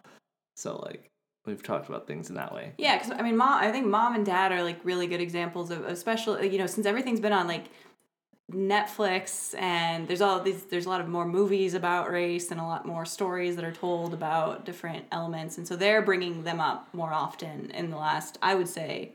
[0.55, 1.09] So like
[1.45, 2.74] we've talked about things in that way.
[2.78, 3.61] Yeah, because I mean, mom.
[3.61, 6.86] I think mom and dad are like really good examples of, especially you know, since
[6.86, 7.66] everything's been on like
[8.51, 12.64] Netflix and there's all these there's a lot of more movies about race and a
[12.64, 16.88] lot more stories that are told about different elements, and so they're bringing them up
[16.93, 18.38] more often in the last.
[18.41, 19.11] I would say.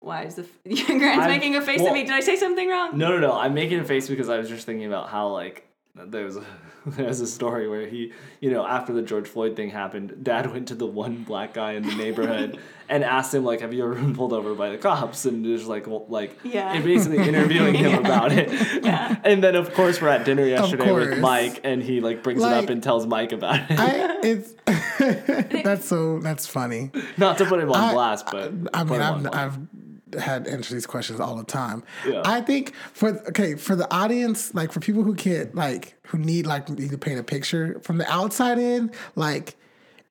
[0.00, 2.02] Why is the Grant's I'm- making a face well- at me?
[2.04, 2.96] Did I say something wrong?
[2.96, 3.32] No, no, no.
[3.32, 6.44] I'm making a face because I was just thinking about how like there's a,
[6.86, 10.68] there's a story where he, you know, after the George Floyd thing happened, Dad went
[10.68, 13.94] to the one black guy in the neighborhood and asked him like, "Have you ever
[13.96, 16.72] been pulled over by the cops?" And just like, well, like, Yeah.
[16.72, 18.48] and basically interviewing him about it.
[18.82, 19.16] Yeah.
[19.24, 21.18] And then of course we're at dinner yesterday with.
[21.18, 23.78] Mike, and he like brings it up and tells Mike about it.
[23.78, 24.54] I, it's
[25.64, 26.90] that's so that's funny.
[27.18, 29.26] Not to put him on I- blast, but I put mean, I've.
[29.34, 29.58] I've
[30.18, 31.82] had answer these questions all the time.
[32.06, 32.22] Yeah.
[32.24, 36.46] I think for okay for the audience, like for people who can't like who need
[36.46, 39.56] like need to paint a picture from the outside in, like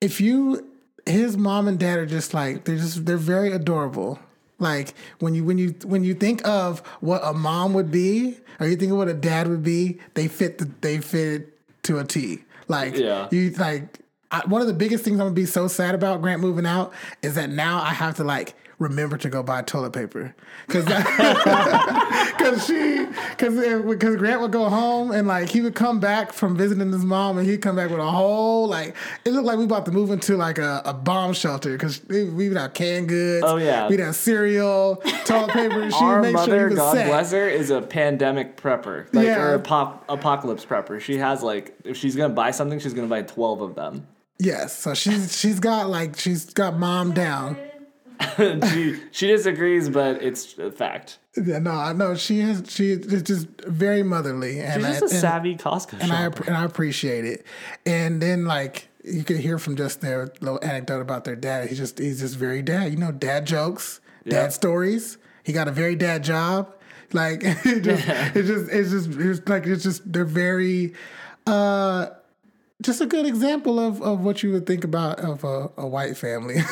[0.01, 0.65] if you
[1.05, 4.19] his mom and dad are just like they're just they're very adorable.
[4.59, 8.67] Like when you when you when you think of what a mom would be, or
[8.67, 11.99] you think of what a dad would be, they fit the they fit it to
[11.99, 12.43] a T.
[12.67, 13.27] Like Yeah.
[13.31, 13.99] you like
[14.31, 16.93] I, one of the biggest things I'm gonna be so sad about Grant moving out
[17.23, 20.33] is that now I have to like remember to go buy toilet paper
[20.65, 26.31] because because she because because Grant would go home and like he would come back
[26.33, 29.57] from visiting his mom and he'd come back with a whole like it looked like
[29.57, 33.45] we about to move into like a, a bomb shelter because we have canned goods
[33.45, 33.87] Oh, yeah.
[33.89, 37.07] we'd have cereal toilet paper she Our mother, sure God set.
[37.07, 39.41] bless her, is a pandemic prepper, like Yeah.
[39.41, 40.99] or a pop, apocalypse prepper.
[41.01, 44.07] She has like, if she's gonna buy something, she's gonna buy twelve of them.
[44.39, 47.57] yes so she's she's got like she's got mom down.
[48.71, 51.19] she she disagrees, but it's a fact.
[51.37, 52.63] Yeah, no, I know she is.
[52.67, 56.25] She is just very motherly, and She's I, just a and, savvy Costco and I
[56.25, 57.45] and I appreciate it.
[57.85, 61.69] And then like you could hear from just their little anecdote about their dad.
[61.69, 62.91] He's just he's just very dad.
[62.91, 64.41] You know, dad jokes, Yeah.
[64.41, 65.17] dad stories.
[65.43, 66.75] He got a very dad job.
[67.13, 70.93] Like it just, it's just it's just it's like it's just they're very.
[71.47, 72.07] uh
[72.81, 76.15] just a good example of, of what you would think about of a, a white
[76.15, 76.55] family,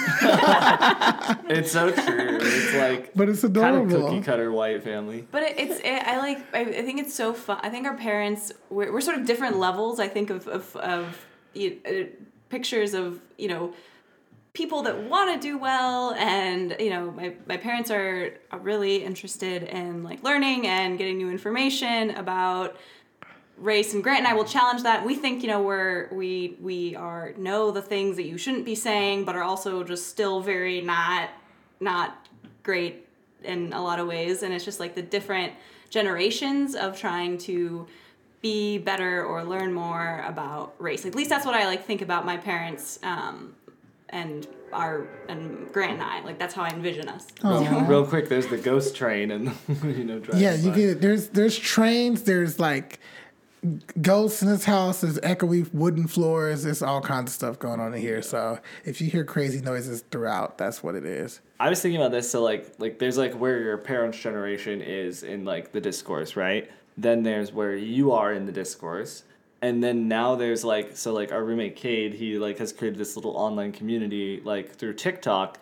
[1.50, 2.40] It's so true.
[2.42, 4.10] It's like but it's kind of adorable.
[4.10, 5.28] cookie cutter white family.
[5.32, 7.60] But it, it's it, I like I, I think it's so fun.
[7.62, 10.00] I think our parents we're, we're sort of different levels.
[10.00, 12.06] I think of of, of you, uh,
[12.50, 13.74] pictures of you know
[14.54, 19.04] people that want to do well and you know my, my parents are, are really
[19.04, 22.76] interested in like learning and getting new information about
[23.58, 25.06] race and grant and i will challenge that.
[25.06, 28.76] We think you know we're we we are know the things that you shouldn't be
[28.76, 31.30] saying but are also just still very not
[31.80, 32.28] not
[32.64, 33.08] great
[33.44, 34.44] in a lot of ways.
[34.44, 35.54] And it's just like the different
[35.90, 37.88] generations of trying to
[38.42, 41.06] be better or learn more about race.
[41.06, 43.56] At least that's what i like think about my parents um,
[44.10, 46.22] and our and grant and i.
[46.22, 47.28] Like that's how i envision us.
[47.44, 49.52] Oh, Real quick, there's the ghost train and
[49.84, 50.76] you know Yeah, you by.
[50.78, 53.00] get there's there's trains, there's like
[54.02, 57.94] ghosts in this house, there's echoey wooden floors, there's all kinds of stuff going on
[57.94, 58.22] in here.
[58.22, 61.42] So if you hear crazy noises throughout, that's what it is.
[61.60, 62.30] I was thinking about this.
[62.30, 66.70] So like like there's like where your parents' generation is in like the discourse, right?
[66.98, 69.24] Then there's where you are in the discourse.
[69.62, 73.16] And then now there's like so like our roommate Cade, he like has created this
[73.16, 75.58] little online community like through TikTok.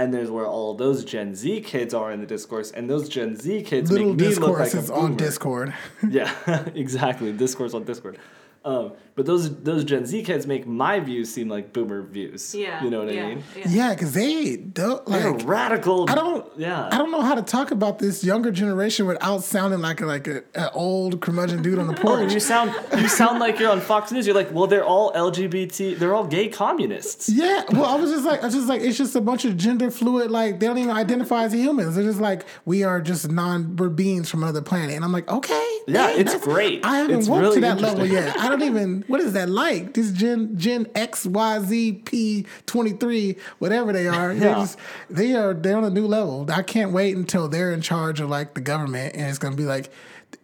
[0.00, 3.36] And there's where all those Gen Z kids are in the discourse, and those Gen
[3.36, 5.14] Z kids Little make me look like a is on.
[5.14, 5.74] Discord.
[6.08, 6.32] Yeah,
[6.74, 7.30] exactly.
[7.34, 8.16] Discourse on Discord.
[8.64, 12.54] Um, but those those Gen Z kids make my views seem like boomer views.
[12.54, 13.44] yeah you know what yeah, I mean?
[13.56, 13.66] yeah.
[13.68, 15.46] yeah, because they don't They're like.
[15.46, 16.08] radical.
[16.08, 16.46] I don't.
[16.56, 16.88] Yeah.
[16.90, 20.26] I don't know how to talk about this younger generation without sounding like a, like
[20.26, 22.32] a, a old curmudgeon dude on the Oh, porch.
[22.32, 24.26] you sound you sound like you're on Fox News.
[24.26, 25.98] You're like, well, they're all LGBT.
[25.98, 27.28] They're all gay communists.
[27.28, 29.56] Yeah, well, I was just like, I was just like, it's just a bunch of
[29.56, 30.30] gender fluid.
[30.30, 31.94] Like they don't even identify as humans.
[31.94, 34.94] They're just like, we are just non, we're beings from another planet.
[34.96, 36.84] And I'm like, okay, Yeah, dang, it's great.
[36.84, 38.38] I haven't It's walked really to that level yet.
[38.38, 39.04] I don't even.
[39.10, 39.94] What is that like?
[39.94, 44.32] This Gen Gen X Y Z P twenty three, whatever they are.
[44.32, 44.54] Yeah.
[44.54, 46.46] just, they are they're on a new level.
[46.50, 49.64] I can't wait until they're in charge of like the government, and it's gonna be
[49.64, 49.90] like,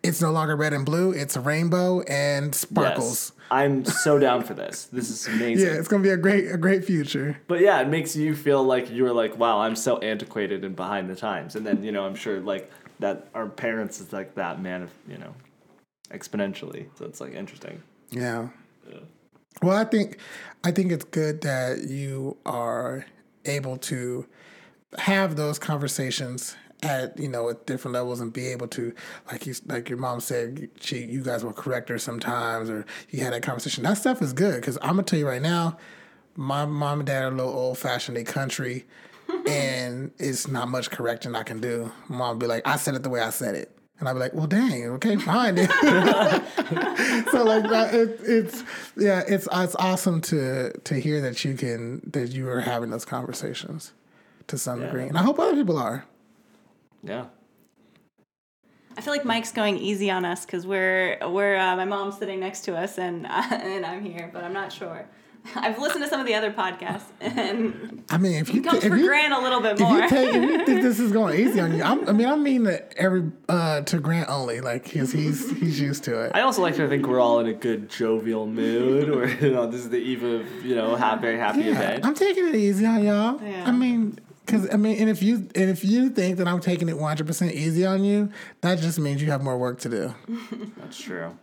[0.03, 1.13] it's no longer red and blue.
[1.13, 3.33] It's a rainbow and sparkles.
[3.33, 3.33] Yes.
[3.49, 4.87] I'm so down for this.
[4.87, 5.67] This is amazing.
[5.67, 7.41] Yeah, it's gonna be a great a great future.
[7.47, 11.09] But yeah, it makes you feel like you're like, wow, I'm so antiquated and behind
[11.09, 11.55] the times.
[11.55, 14.91] And then, you know, I'm sure like that our parents is like that man of,
[15.09, 15.33] you know,
[16.11, 16.87] exponentially.
[16.99, 17.83] So it's like interesting.
[18.11, 18.49] Yeah.
[19.63, 20.19] Well, I think
[20.65, 23.07] I think it's good that you are
[23.45, 24.27] able to
[24.99, 28.93] have those conversations at you know at different levels and be able to
[29.31, 33.23] like you like your mom said she you guys will correct her sometimes or you
[33.23, 33.83] had that conversation.
[33.85, 35.79] That stuff is good because i'm gonna tell you right now
[36.35, 38.85] my mom and dad are a little old fashioned they country
[39.49, 41.91] and it's not much correcting i can do.
[42.09, 44.35] Mom be like i said it the way i said it and I'd be like,
[44.35, 45.57] well, dang, okay, fine.
[45.57, 45.63] so
[47.45, 48.63] like that, it, it's
[48.97, 53.05] yeah, it's it's awesome to to hear that you can that you are having those
[53.05, 53.93] conversations
[54.49, 56.05] to some degree, and I hope other people are.
[57.03, 57.27] Yeah.
[58.99, 62.41] I feel like Mike's going easy on us because we're we're uh, my mom's sitting
[62.41, 65.07] next to us and uh, and I'm here, but I'm not sure.
[65.57, 68.85] I've listened to some of the other podcasts and I mean, if you it comes
[68.85, 70.21] if for you, Grant a little bit more, if more.
[70.21, 72.37] you take if you think this is going easy on you, I'm, I mean, I
[72.37, 76.33] mean that every uh, to Grant only, like he's he's he's used to it.
[76.35, 79.67] I also like to think we're all in a good jovial mood, or you know,
[79.67, 82.05] this is the eve of you know, ha- very happy Yeah, event.
[82.07, 83.43] I'm taking it easy on y'all.
[83.43, 83.65] Yeah.
[83.67, 86.89] I mean, because I mean, and if you and if you think that I'm taking
[86.89, 88.31] it 100 percent easy on you,
[88.61, 90.15] that just means you have more work to do.
[90.79, 91.37] That's true.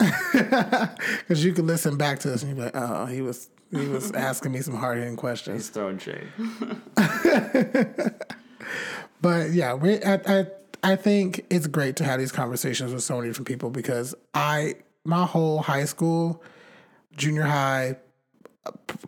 [1.18, 3.86] Because you could listen back to this and you'd be like, oh, he was he
[3.86, 5.56] was asking me some hard hitting questions.
[5.56, 6.28] He's throwing shade.
[9.22, 10.46] But yeah, we I, I
[10.82, 14.76] I think it's great to have these conversations with so many different people because I
[15.04, 16.42] my whole high school,
[17.16, 17.96] junior high,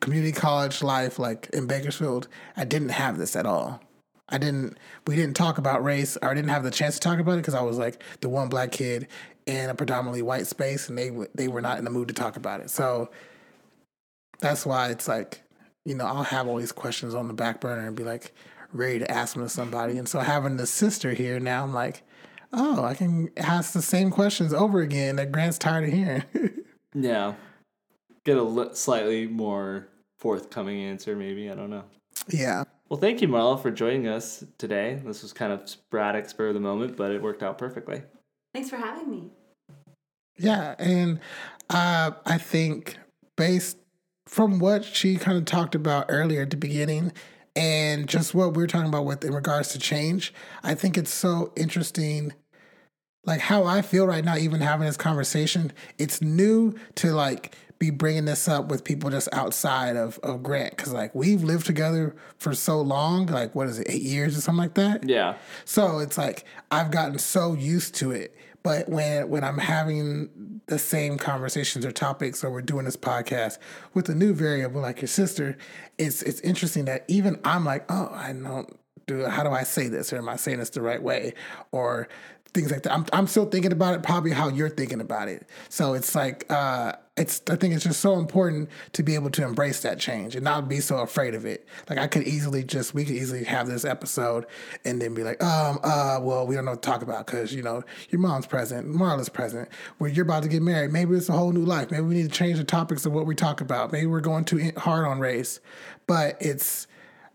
[0.01, 3.80] community college life, like in Bakersfield, I didn't have this at all.
[4.29, 4.79] I didn't.
[5.07, 7.39] We didn't talk about race, or I didn't have the chance to talk about it
[7.39, 9.09] because I was like the one black kid
[9.47, 12.37] in a predominantly white space, and they they were not in the mood to talk
[12.37, 12.70] about it.
[12.70, 13.11] So
[14.41, 15.43] that's why it's like,
[15.85, 18.33] you know, I'll have all these questions on the back burner and be like
[18.73, 19.99] ready to ask them to somebody.
[19.99, 22.03] And so having the sister here now, I'm like,
[22.53, 26.25] oh, I can ask the same questions over again that Grant's tired of hearing.
[26.95, 27.35] Yeah,
[28.25, 31.51] get a li- slightly more forthcoming answer, maybe.
[31.51, 31.85] I don't know.
[32.29, 32.64] yeah.
[32.93, 35.01] Well, thank you, Marla, for joining us today.
[35.03, 38.03] This was kind of sporadic, spur of the moment, but it worked out perfectly.
[38.53, 39.30] Thanks for having me.
[40.36, 41.18] Yeah, and
[41.70, 42.99] uh, I think
[43.34, 43.78] based
[44.26, 47.14] from what she kind of talked about earlier at the beginning,
[47.57, 51.14] and just what we are talking about with in regards to change, I think it's
[51.14, 52.34] so interesting.
[53.25, 57.91] Like how I feel right now, even having this conversation, it's new to like be
[57.91, 60.77] bringing this up with people just outside of, of Grant.
[60.77, 64.41] Cause like we've lived together for so long, like what is it, eight years or
[64.41, 65.09] something like that?
[65.09, 65.37] Yeah.
[65.64, 68.37] So it's like I've gotten so used to it.
[68.62, 73.59] But when when I'm having the same conversations or topics or we're doing this podcast
[73.95, 75.57] with a new variable like your sister,
[75.99, 79.89] it's it's interesting that even I'm like, oh, I don't do how do I say
[79.89, 81.35] this or am I saying this the right way
[81.73, 82.09] or
[82.55, 82.92] things like that.
[82.92, 85.46] I'm I'm still thinking about it probably how you're thinking about it.
[85.68, 89.44] So it's like uh it's I think it's just so important to be able to
[89.44, 91.66] embrace that change and not be so afraid of it.
[91.88, 94.46] Like I could easily just we could easily have this episode
[94.84, 97.55] and then be like, um, uh, well, we don't know what to talk about because
[97.55, 100.92] you know your mom's present, Marla's present, where you're about to get married.
[100.92, 101.90] Maybe it's a whole new life.
[101.90, 103.92] Maybe we need to change the topics of what we talk about.
[103.92, 105.61] Maybe we're going too hard on race,
[106.07, 106.86] but it's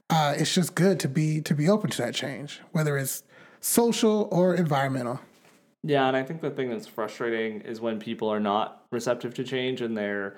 [0.10, 3.24] uh, it's just good to be to be open to that change, whether it's
[3.60, 5.20] social or environmental.
[5.84, 9.44] Yeah, and I think the thing that's frustrating is when people are not receptive to
[9.44, 10.38] change and they're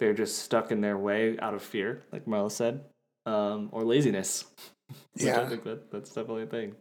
[0.00, 2.80] they're just stuck in their way out of fear, like Marla said,
[3.26, 4.44] um, or laziness.
[5.16, 5.40] Yeah.
[5.40, 6.74] I think that that's definitely a thing.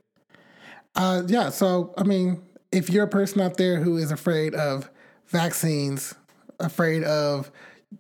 [0.96, 1.50] Uh, yeah.
[1.50, 4.90] So, I mean, if you're a person out there who is afraid of
[5.28, 6.14] vaccines,
[6.60, 7.52] afraid of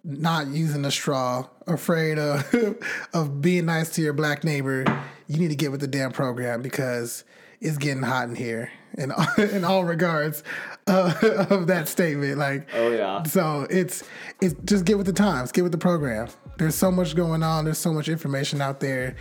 [0.03, 2.53] not using a straw, afraid of
[3.13, 4.83] of being nice to your black neighbor,
[5.27, 7.23] you need to get with the damn program because
[7.61, 10.43] it's getting hot in here in in all regards
[10.87, 11.13] uh,
[11.49, 12.37] of that statement.
[12.37, 13.23] Like, Oh yeah.
[13.23, 14.03] so it's
[14.41, 16.27] it's just get with the times, get with the program.
[16.57, 17.65] There's so much going on.
[17.65, 19.15] There's so much information out there,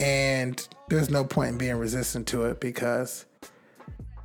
[0.00, 3.26] and there's no point in being resistant to it because,